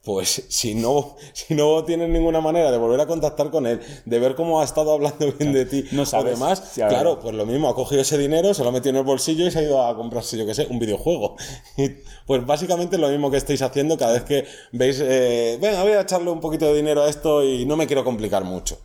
Pues 0.02 0.44
si 0.48 0.74
no, 0.74 1.16
si 1.32 1.54
no 1.54 1.84
tienes 1.84 2.08
ninguna 2.08 2.40
manera 2.40 2.70
de 2.70 2.78
volver 2.78 3.00
a 3.00 3.06
contactar 3.06 3.50
con 3.50 3.66
él, 3.66 3.80
de 4.06 4.18
ver 4.18 4.34
cómo 4.34 4.60
ha 4.60 4.64
estado 4.64 4.92
hablando 4.92 5.30
bien 5.38 5.52
de 5.52 5.66
ti 5.66 5.84
No 5.92 6.06
sabes. 6.06 6.32
o 6.32 6.34
demás, 6.36 6.62
Sí, 6.72 6.80
claro, 6.80 7.20
pues 7.20 7.34
lo 7.34 7.44
mismo, 7.44 7.68
ha 7.68 7.74
cogido 7.74 8.00
ese 8.00 8.16
dinero, 8.16 8.54
se 8.54 8.62
lo 8.62 8.70
ha 8.70 8.72
metido 8.72 8.90
en 8.90 8.96
el 8.96 9.04
bolsillo 9.04 9.46
y 9.46 9.50
se 9.50 9.58
ha 9.58 9.62
ido 9.62 9.82
a 9.84 9.94
comprarse, 9.94 10.38
yo 10.38 10.46
qué 10.46 10.54
sé, 10.54 10.66
un 10.70 10.78
videojuego. 10.78 11.36
Y, 11.76 11.88
pues 12.26 12.44
básicamente 12.46 12.98
lo 12.98 13.08
mismo 13.08 13.30
que 13.30 13.36
estáis 13.36 13.62
haciendo 13.62 13.96
cada 13.98 14.12
vez 14.12 14.24
que 14.24 14.44
veis, 14.72 15.00
eh, 15.02 15.58
venga, 15.60 15.82
voy 15.82 15.92
a 15.92 16.02
echarle 16.02 16.30
un 16.30 16.40
poquito 16.40 16.66
de 16.66 16.74
dinero 16.74 17.02
a 17.02 17.08
esto 17.08 17.44
y 17.44 17.64
no 17.66 17.76
me 17.76 17.86
quiero 17.86 18.04
complicar 18.04 18.44
mucho. 18.44 18.78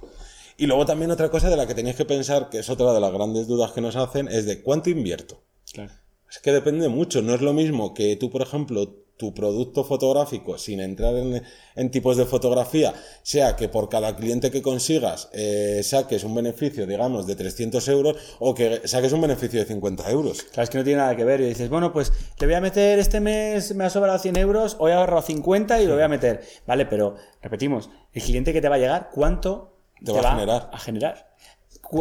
Y 0.57 0.67
luego 0.67 0.85
también 0.85 1.11
otra 1.11 1.29
cosa 1.29 1.49
de 1.49 1.57
la 1.57 1.67
que 1.67 1.75
tenéis 1.75 1.95
que 1.95 2.05
pensar, 2.05 2.49
que 2.49 2.59
es 2.59 2.69
otra 2.69 2.93
de 2.93 2.99
las 2.99 3.11
grandes 3.11 3.47
dudas 3.47 3.71
que 3.71 3.81
nos 3.81 3.95
hacen, 3.95 4.27
es 4.29 4.45
de 4.45 4.61
cuánto 4.61 4.89
invierto. 4.89 5.41
Claro. 5.73 5.91
Es 6.29 6.39
que 6.39 6.51
depende 6.51 6.87
mucho. 6.87 7.21
No 7.21 7.33
es 7.33 7.41
lo 7.41 7.53
mismo 7.53 7.93
que 7.93 8.15
tú, 8.15 8.29
por 8.29 8.41
ejemplo, 8.41 9.04
tu 9.17 9.33
producto 9.33 9.83
fotográfico, 9.83 10.57
sin 10.57 10.79
entrar 10.81 11.15
en, 11.15 11.41
en 11.75 11.91
tipos 11.91 12.17
de 12.17 12.25
fotografía, 12.25 12.93
sea 13.23 13.55
que 13.55 13.69
por 13.69 13.89
cada 13.89 14.15
cliente 14.15 14.51
que 14.51 14.61
consigas 14.61 15.29
eh, 15.31 15.81
saques 15.83 16.23
un 16.23 16.35
beneficio, 16.35 16.85
digamos, 16.85 17.25
de 17.25 17.35
300 17.35 17.87
euros 17.87 18.17
o 18.39 18.53
que 18.53 18.87
saques 18.87 19.13
un 19.13 19.21
beneficio 19.21 19.59
de 19.59 19.65
50 19.65 20.09
euros. 20.11 20.43
Claro, 20.43 20.63
es 20.63 20.69
que 20.69 20.77
no 20.77 20.83
tiene 20.83 20.99
nada 20.99 21.15
que 21.15 21.23
ver. 21.23 21.41
Y 21.41 21.45
dices, 21.45 21.69
bueno, 21.69 21.93
pues 21.93 22.11
le 22.39 22.47
voy 22.47 22.55
a 22.55 22.61
meter 22.61 22.99
este 22.99 23.19
mes, 23.19 23.73
me 23.73 23.85
ha 23.85 23.89
sobrado 23.89 24.19
100 24.19 24.37
euros, 24.37 24.75
hoy 24.79 24.91
he 24.91 24.95
ahorrado 24.95 25.21
50 25.21 25.81
y 25.81 25.87
lo 25.87 25.93
voy 25.93 26.03
a 26.03 26.07
meter. 26.07 26.41
Vale, 26.67 26.85
pero 26.85 27.15
repetimos, 27.41 27.89
el 28.13 28.21
cliente 28.21 28.53
que 28.53 28.61
te 28.61 28.69
va 28.69 28.75
a 28.75 28.79
llegar, 28.79 29.09
¿cuánto 29.13 29.77
Te 30.03 30.11
va 30.11 30.19
a 30.19 30.33
generar. 30.33 30.69
A 30.73 30.79
generar. 30.79 31.35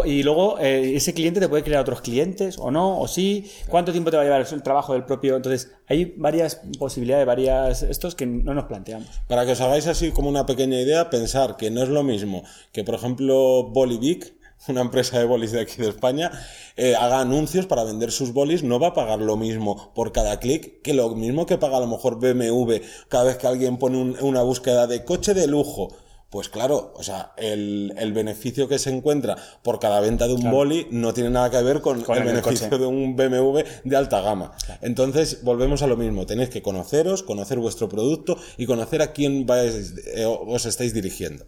Y 0.05 0.23
luego 0.23 0.59
eh, 0.59 0.95
ese 0.97 1.13
cliente 1.15 1.41
te 1.41 1.49
puede 1.49 1.63
crear 1.63 1.81
otros 1.83 2.01
clientes 2.01 2.57
o 2.59 2.71
no, 2.71 2.99
o 3.01 3.07
sí. 3.09 3.51
¿Cuánto 3.69 3.93
tiempo 3.93 4.11
te 4.11 4.17
va 4.17 4.23
a 4.23 4.25
llevar 4.25 4.47
el 4.51 4.63
trabajo 4.63 4.93
del 4.95 5.05
propio? 5.05 5.37
Entonces, 5.37 5.71
hay 5.87 6.15
varias 6.17 6.61
posibilidades, 6.79 7.27
varias 7.27 7.83
estos 7.83 8.15
que 8.15 8.27
no 8.27 8.55
nos 8.55 8.65
planteamos. 8.65 9.09
Para 9.29 9.45
que 9.45 9.53
os 9.53 9.61
hagáis 9.61 9.87
así 9.87 10.11
como 10.11 10.29
una 10.29 10.47
pequeña 10.47 10.81
idea, 10.81 11.11
pensar 11.11 11.57
que 11.57 11.71
no 11.71 11.83
es 11.83 11.89
lo 11.89 12.03
mismo 12.03 12.43
que, 12.73 12.83
por 12.85 12.95
ejemplo, 12.95 13.65
Bolivic, 13.65 14.35
una 14.67 14.81
empresa 14.81 15.19
de 15.19 15.27
bolis 15.27 15.53
de 15.53 15.61
aquí 15.61 15.83
de 15.83 15.91
España, 15.91 16.31
eh, 16.77 16.95
haga 16.97 17.21
anuncios 17.21 17.67
para 17.67 17.85
vender 17.85 18.11
sus 18.11 18.33
bolis, 18.33 18.63
no 18.63 18.81
va 18.81 18.89
a 18.89 18.95
pagar 18.95 19.19
lo 19.19 19.37
mismo 19.37 19.93
por 19.95 20.11
cada 20.13 20.41
clic 20.41 20.81
que 20.81 20.95
lo 20.95 21.11
mismo 21.15 21.45
que 21.45 21.59
paga 21.59 21.77
a 21.77 21.81
lo 21.81 21.87
mejor 21.87 22.19
BMW 22.19 22.77
cada 23.09 23.25
vez 23.25 23.37
que 23.37 23.47
alguien 23.47 23.77
pone 23.77 23.99
un- 23.99 24.17
una 24.23 24.41
búsqueda 24.43 24.87
de 24.87 25.05
coche 25.05 25.35
de 25.35 25.47
lujo. 25.49 25.89
Pues 26.35 26.49
claro, 26.49 26.93
o 26.97 27.03
sea, 27.05 27.33
el, 27.37 27.95
el 27.97 28.13
beneficio 28.13 28.67
que 28.67 28.81
se 28.81 28.91
encuentra 28.91 29.37
por 29.63 29.79
cada 29.79 30.01
venta 30.01 30.27
de 30.27 30.33
un 30.35 30.51
boli 30.51 30.89
no 30.91 31.15
tiene 31.15 31.31
nada 31.31 31.49
que 31.49 31.63
ver 31.63 31.81
con, 31.81 32.01
Con 32.03 32.19
el, 32.19 32.25
beneficio 32.25 32.69
coche. 32.71 32.81
de 32.83 32.87
un 32.89 33.15
BMW 33.15 33.61
de 33.85 33.97
alta 33.97 34.21
gama. 34.21 34.51
Entonces, 34.81 35.45
volvemos 35.45 35.83
a 35.83 35.87
lo 35.87 35.97
mismo. 35.97 36.27
Tenéis 36.27 36.49
que 36.51 36.61
conoceros, 36.61 37.23
conocer 37.23 37.61
vuestro 37.61 37.89
producto 37.89 38.37
y 38.57 38.67
conocer 38.67 39.01
a 39.01 39.13
quién 39.13 39.47
vais, 39.47 39.95
eh, 40.13 40.25
os 40.27 40.67
estáis 40.67 40.93
dirigiendo. 40.93 41.45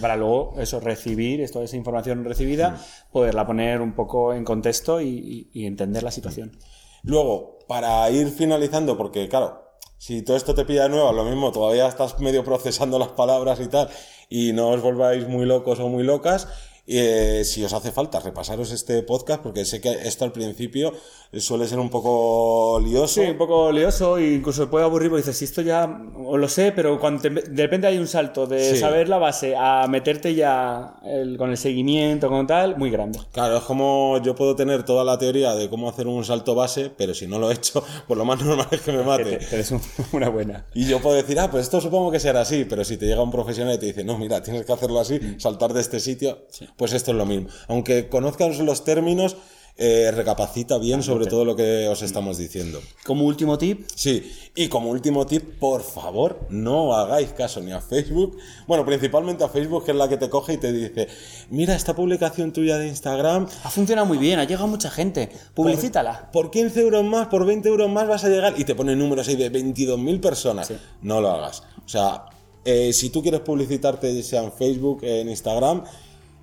Para 0.00 0.16
luego, 0.16 0.54
eso, 0.58 0.80
recibir, 0.80 1.42
esto, 1.42 1.62
esa 1.62 1.76
información 1.76 2.24
recibida, 2.24 2.82
poderla 3.12 3.46
poner 3.46 3.82
un 3.82 3.94
poco 3.94 4.32
en 4.32 4.44
contexto 4.44 5.02
y, 5.02 5.08
y- 5.08 5.50
y 5.52 5.66
entender 5.66 6.02
la 6.04 6.10
situación. 6.10 6.56
Luego, 7.02 7.58
para 7.68 8.08
ir 8.10 8.28
finalizando, 8.30 8.96
porque 8.96 9.28
claro, 9.28 9.60
si 9.98 10.22
todo 10.22 10.36
esto 10.36 10.52
te 10.54 10.64
pilla 10.64 10.84
de 10.84 10.88
nuevo, 10.88 11.12
lo 11.12 11.22
mismo, 11.24 11.52
todavía 11.52 11.86
estás 11.86 12.18
medio 12.18 12.42
procesando 12.42 12.98
las 12.98 13.10
palabras 13.10 13.60
y 13.60 13.68
tal, 13.68 13.88
y 14.32 14.54
no 14.54 14.70
os 14.70 14.80
volváis 14.80 15.28
muy 15.28 15.44
locos 15.44 15.78
o 15.78 15.88
muy 15.88 16.04
locas, 16.04 16.48
eh, 16.86 17.42
si 17.44 17.62
os 17.64 17.72
hace 17.72 17.92
falta 17.92 18.18
repasaros 18.20 18.72
este 18.72 19.02
podcast, 19.02 19.42
porque 19.42 19.64
sé 19.64 19.80
que 19.80 19.90
esto 19.90 20.24
al 20.24 20.32
principio 20.32 20.92
suele 21.38 21.66
ser 21.66 21.78
un 21.78 21.88
poco 21.90 22.80
lioso. 22.80 23.22
Sí, 23.22 23.28
un 23.30 23.38
poco 23.38 23.70
lioso 23.72 24.18
e 24.18 24.34
incluso 24.34 24.68
puede 24.68 24.84
aburrir 24.84 25.08
porque 25.08 25.22
dices, 25.22 25.36
si 25.38 25.44
esto 25.44 25.62
ya 25.62 25.88
o 26.24 26.36
lo 26.36 26.48
sé, 26.48 26.72
pero 26.72 26.98
cuando 27.00 27.22
te- 27.22 27.30
de 27.30 27.62
repente 27.62 27.86
hay 27.86 27.98
un 27.98 28.06
salto 28.08 28.46
de 28.46 28.72
Sí. 28.74 28.76
saber 28.78 29.08
la 29.08 29.18
base 29.18 29.54
a 29.56 29.86
meterte 29.88 30.34
ya 30.34 30.96
el- 31.04 31.36
con 31.38 31.50
el 31.50 31.56
seguimiento, 31.56 32.28
con 32.28 32.46
tal, 32.46 32.76
muy 32.76 32.90
grande. 32.90 33.20
Claro, 33.32 33.58
es 33.58 33.62
como 33.62 34.20
yo 34.22 34.34
puedo 34.34 34.54
tener 34.56 34.82
toda 34.84 35.04
la 35.04 35.16
teoría 35.18 35.54
de 35.54 35.70
cómo 35.70 35.88
hacer 35.88 36.06
un 36.06 36.24
salto 36.24 36.54
base, 36.54 36.90
pero 36.90 37.14
si 37.14 37.26
no 37.26 37.38
lo 37.38 37.50
he 37.50 37.54
hecho, 37.54 37.82
pues 38.08 38.18
lo 38.18 38.24
más 38.24 38.42
normal 38.42 38.66
es 38.70 38.80
que 38.82 38.92
me 38.92 39.02
mate. 39.04 39.38
te- 39.38 39.46
te 39.46 39.56
des 39.56 39.70
un- 39.70 39.80
una 40.12 40.28
buena. 40.28 40.66
Y 40.74 40.86
yo 40.86 41.00
puedo 41.00 41.16
decir, 41.16 41.38
ah, 41.40 41.50
pues 41.50 41.62
esto 41.62 41.80
supongo 41.80 42.10
que 42.10 42.20
será 42.20 42.40
así, 42.42 42.64
pero 42.68 42.84
si 42.84 42.96
te 42.96 43.06
llega 43.06 43.22
un 43.22 43.30
profesional 43.30 43.74
y 43.74 43.78
te 43.78 43.86
dice, 43.86 44.04
no, 44.04 44.18
mira, 44.18 44.42
tienes 44.42 44.66
que 44.66 44.72
hacerlo 44.72 44.98
así, 45.00 45.18
saltar 45.38 45.72
de 45.72 45.80
este 45.80 46.00
sitio, 46.00 46.38
pues 46.76 46.92
esto 46.92 47.10
es 47.12 47.16
lo 47.16 47.26
mismo. 47.26 47.48
Aunque 47.68 48.08
conozcas 48.08 48.58
los 48.58 48.84
términos, 48.84 49.36
eh, 49.78 50.10
recapacita 50.14 50.76
bien 50.76 51.02
sobre 51.02 51.24
todo 51.24 51.46
lo 51.46 51.56
que 51.56 51.88
os 51.88 52.02
estamos 52.02 52.36
diciendo. 52.36 52.78
Como 53.06 53.24
último 53.24 53.56
tip, 53.56 53.88
Sí, 53.94 54.30
y 54.54 54.68
como 54.68 54.90
último 54.90 55.24
tip, 55.24 55.58
por 55.58 55.82
favor, 55.82 56.46
no 56.50 56.94
hagáis 56.94 57.32
caso 57.32 57.62
ni 57.62 57.72
a 57.72 57.80
Facebook, 57.80 58.36
bueno, 58.66 58.84
principalmente 58.84 59.44
a 59.44 59.48
Facebook, 59.48 59.86
que 59.86 59.92
es 59.92 59.96
la 59.96 60.10
que 60.10 60.18
te 60.18 60.28
coge 60.28 60.52
y 60.54 60.56
te 60.58 60.72
dice, 60.72 61.08
mira 61.48 61.74
esta 61.74 61.96
publicación 61.96 62.52
tuya 62.52 62.76
de 62.76 62.88
Instagram, 62.88 63.48
ha 63.64 63.70
funcionado 63.70 64.06
muy 64.06 64.18
bien, 64.18 64.38
ha 64.38 64.44
llegado 64.44 64.66
mucha 64.66 64.90
gente, 64.90 65.30
publicítala. 65.54 66.30
por 66.32 66.50
15 66.50 66.78
euros 66.78 67.04
más, 67.04 67.28
por 67.28 67.46
20 67.46 67.66
euros 67.66 67.90
más 67.90 68.06
vas 68.06 68.24
a 68.24 68.28
llegar 68.28 68.54
y 68.58 68.64
te 68.64 68.74
pone 68.74 68.94
números 68.94 69.26
ahí 69.28 69.36
de 69.36 69.50
22.000 69.50 70.20
personas. 70.20 70.70
No 71.00 71.22
lo 71.22 71.30
hagas. 71.30 71.62
O 71.84 71.88
sea, 71.88 72.26
eh, 72.66 72.92
si 72.92 73.08
tú 73.08 73.22
quieres 73.22 73.40
publicitarte, 73.40 74.22
sea 74.22 74.42
en 74.42 74.52
Facebook, 74.52 75.00
en 75.02 75.30
Instagram, 75.30 75.84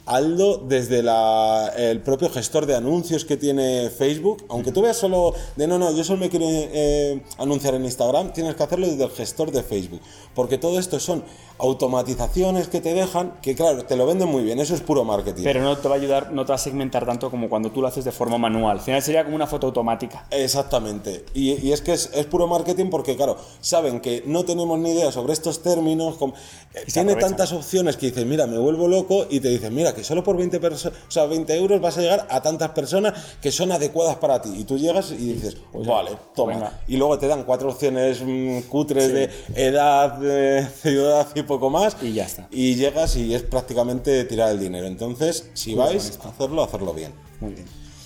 hazlo 0.09 0.57
desde 0.57 1.03
la- 1.03 1.71
el 1.77 2.01
propio 2.01 2.29
gestor 2.29 2.65
de 2.65 2.75
anuncios 2.75 3.25
que 3.25 3.37
tiene 3.37 3.89
Facebook. 3.89 4.43
Aunque 4.49 4.71
tú 4.71 4.81
veas 4.81 4.97
solo 4.97 5.33
de 5.55 5.67
no, 5.67 5.77
no, 5.77 5.91
yo 5.95 6.03
solo 6.03 6.19
me 6.19 6.29
quiero 6.29 6.45
eh, 6.49 7.21
anunciar 7.37 7.75
en 7.75 7.85
Instagram, 7.85 8.33
tienes 8.33 8.55
que 8.55 8.63
hacerlo 8.63 8.87
desde 8.87 9.03
el 9.03 9.11
gestor 9.11 9.51
de 9.51 9.61
Facebook. 9.63 10.01
Porque 10.33 10.57
todo 10.57 10.79
esto 10.79 10.99
son 10.99 11.23
automatizaciones 11.59 12.67
que 12.67 12.81
te 12.81 12.93
dejan, 12.93 13.33
que 13.41 13.55
claro, 13.55 13.83
te 13.85 13.95
lo 13.95 14.05
venden 14.05 14.29
muy 14.29 14.43
bien, 14.43 14.59
eso 14.59 14.73
es 14.75 14.81
puro 14.81 15.03
marketing. 15.03 15.43
Pero 15.43 15.61
no 15.61 15.77
te 15.77 15.87
va 15.87 15.95
a 15.95 15.97
ayudar, 15.97 16.31
no 16.31 16.45
te 16.45 16.49
va 16.49 16.55
a 16.55 16.59
segmentar 16.59 17.05
tanto 17.05 17.29
como 17.29 17.49
cuando 17.49 17.71
tú 17.71 17.81
lo 17.81 17.87
haces 17.87 18.05
de 18.05 18.11
forma 18.11 18.37
manual. 18.37 18.77
Al 18.77 18.83
final 18.83 19.01
sería 19.01 19.23
como 19.23 19.35
una 19.35 19.47
foto 19.47 19.67
automática. 19.67 20.25
Exactamente. 20.31 21.25
Y, 21.33 21.51
y 21.67 21.71
es 21.73 21.81
que 21.81 21.93
es, 21.93 22.09
es 22.13 22.25
puro 22.25 22.47
marketing 22.47 22.89
porque, 22.89 23.15
claro, 23.15 23.37
saben 23.61 23.99
que 23.99 24.23
no 24.25 24.43
tenemos 24.45 24.79
ni 24.79 24.91
idea 24.91 25.11
sobre 25.11 25.33
estos 25.33 25.61
términos. 25.61 26.17
tiene 26.17 27.11
aprovechan. 27.11 27.19
tantas 27.19 27.53
opciones 27.53 27.97
que 27.97 28.07
dices, 28.07 28.25
mira, 28.25 28.47
me 28.47 28.57
vuelvo 28.57 28.87
loco 28.87 29.25
y 29.29 29.39
te 29.39 29.49
dicen, 29.49 29.73
mira, 29.75 29.93
que 29.93 30.03
solo 30.03 30.23
por 30.23 30.37
20, 30.37 30.61
perso- 30.61 30.89
o 31.07 31.11
sea, 31.11 31.25
20 31.25 31.55
euros 31.57 31.81
vas 31.81 31.97
a 31.97 32.01
llegar 32.01 32.27
a 32.29 32.41
tantas 32.41 32.69
personas 32.71 33.13
que 33.41 33.51
son 33.51 33.71
adecuadas 33.71 34.17
para 34.17 34.41
ti. 34.41 34.49
Y 34.57 34.63
tú 34.63 34.77
llegas 34.77 35.11
y 35.11 35.33
dices, 35.33 35.57
vale, 35.73 36.11
toma. 36.35 36.53
venga. 36.53 36.79
Y 36.87 36.97
luego 36.97 37.17
te 37.19 37.27
dan 37.27 37.43
cuatro 37.43 37.69
opciones 37.69 38.21
mm, 38.23 38.61
cutres 38.69 39.11
de 39.13 39.29
edad, 39.55 40.13
de 40.17 40.67
ciudad 40.81 41.27
y 41.35 41.43
poco 41.49 41.69
más. 41.69 41.97
Y 42.01 42.13
ya 42.13 42.25
está. 42.25 42.47
Y 42.51 42.75
llegas 42.75 43.17
y 43.17 43.33
es 43.33 43.43
prácticamente 43.43 44.23
tirar 44.23 44.51
el 44.51 44.59
dinero. 44.59 44.87
Entonces, 44.87 45.49
si 45.53 45.75
vais 45.75 46.17
a 46.23 46.29
hacerlo, 46.29 46.63
hacerlo 46.63 46.93
bien. 46.93 47.11
Muy 47.41 47.51
bien. 47.55 47.65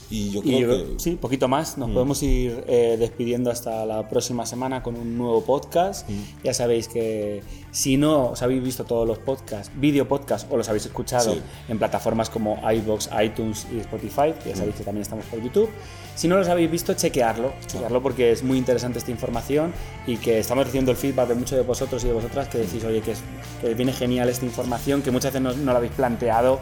Y 0.09 0.29
yo 0.29 0.41
Y 0.43 0.57
creo 0.57 0.59
yo 0.77 0.93
que... 0.93 0.99
sí, 0.99 1.11
poquito 1.15 1.47
más. 1.47 1.75
Nos 1.79 1.89
podemos 1.89 2.21
ir 2.21 2.63
eh, 2.67 2.97
despidiendo 2.99 3.49
hasta 3.49 3.83
la 3.85 4.07
próxima 4.09 4.45
semana 4.45 4.83
con 4.83 4.95
un 4.95 5.17
nuevo 5.17 5.41
podcast. 5.43 6.07
Ya 6.43 6.53
sabéis 6.53 6.87
que 6.87 7.41
si 7.71 7.97
no 7.97 8.31
os 8.31 8.41
habéis 8.43 8.61
visto 8.63 8.83
todos 8.83 9.07
los 9.07 9.17
podcasts, 9.17 9.71
video 9.75 10.07
podcast 10.07 10.51
o 10.51 10.57
los 10.57 10.69
habéis 10.69 10.85
escuchado 10.85 11.33
Sí. 11.33 11.41
en 11.67 11.79
plataformas 11.79 12.29
como 12.29 12.59
iBox, 12.71 13.09
iTunes 13.23 13.65
y 13.73 13.79
Spotify, 13.79 14.33
ya 14.45 14.55
sabéis 14.55 14.75
que 14.75 14.83
también 14.83 15.01
estamos 15.01 15.25
por 15.25 15.41
YouTube. 15.41 15.69
Si 16.15 16.27
no 16.27 16.37
los 16.37 16.47
habéis 16.47 16.69
visto, 16.69 16.93
chequearlo, 16.93 17.53
chequearlo 17.65 18.01
porque 18.01 18.31
es 18.31 18.43
muy 18.43 18.57
interesante 18.57 18.99
esta 18.99 19.11
información 19.11 19.73
y 20.05 20.17
que 20.17 20.39
estamos 20.39 20.63
recibiendo 20.65 20.91
el 20.91 20.97
feedback 20.97 21.27
de 21.29 21.35
muchos 21.35 21.57
de 21.57 21.63
vosotros 21.63 22.03
y 22.03 22.07
de 22.07 22.13
vosotras 22.13 22.47
que 22.47 22.59
decís, 22.59 22.83
oye, 22.83 23.01
que, 23.01 23.13
es- 23.13 23.21
que 23.61 23.73
viene 23.73 23.91
genial 23.93 24.29
esta 24.29 24.45
información, 24.45 25.01
que 25.01 25.09
muchas 25.11 25.33
veces 25.33 25.41
no, 25.41 25.53
no 25.53 25.71
la 25.71 25.77
habéis 25.79 25.93
planteado 25.93 26.59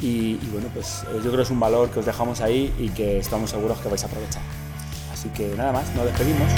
Y, 0.00 0.38
y 0.42 0.48
bueno, 0.52 0.68
pues 0.74 1.02
eh, 1.10 1.14
yo 1.16 1.22
creo 1.30 1.36
que 1.36 1.42
es 1.42 1.50
un 1.50 1.60
valor 1.60 1.90
que 1.90 2.00
os 2.00 2.06
dejamos 2.06 2.40
ahí 2.40 2.72
y 2.78 2.88
que 2.90 3.18
estamos 3.18 3.50
seguros 3.50 3.78
que 3.78 3.88
vais 3.88 4.02
a 4.02 4.06
aprovechar. 4.06 4.42
Así 5.12 5.28
que 5.30 5.48
nada 5.56 5.72
más, 5.72 5.84
nos 5.96 6.04
despedimos. 6.04 6.48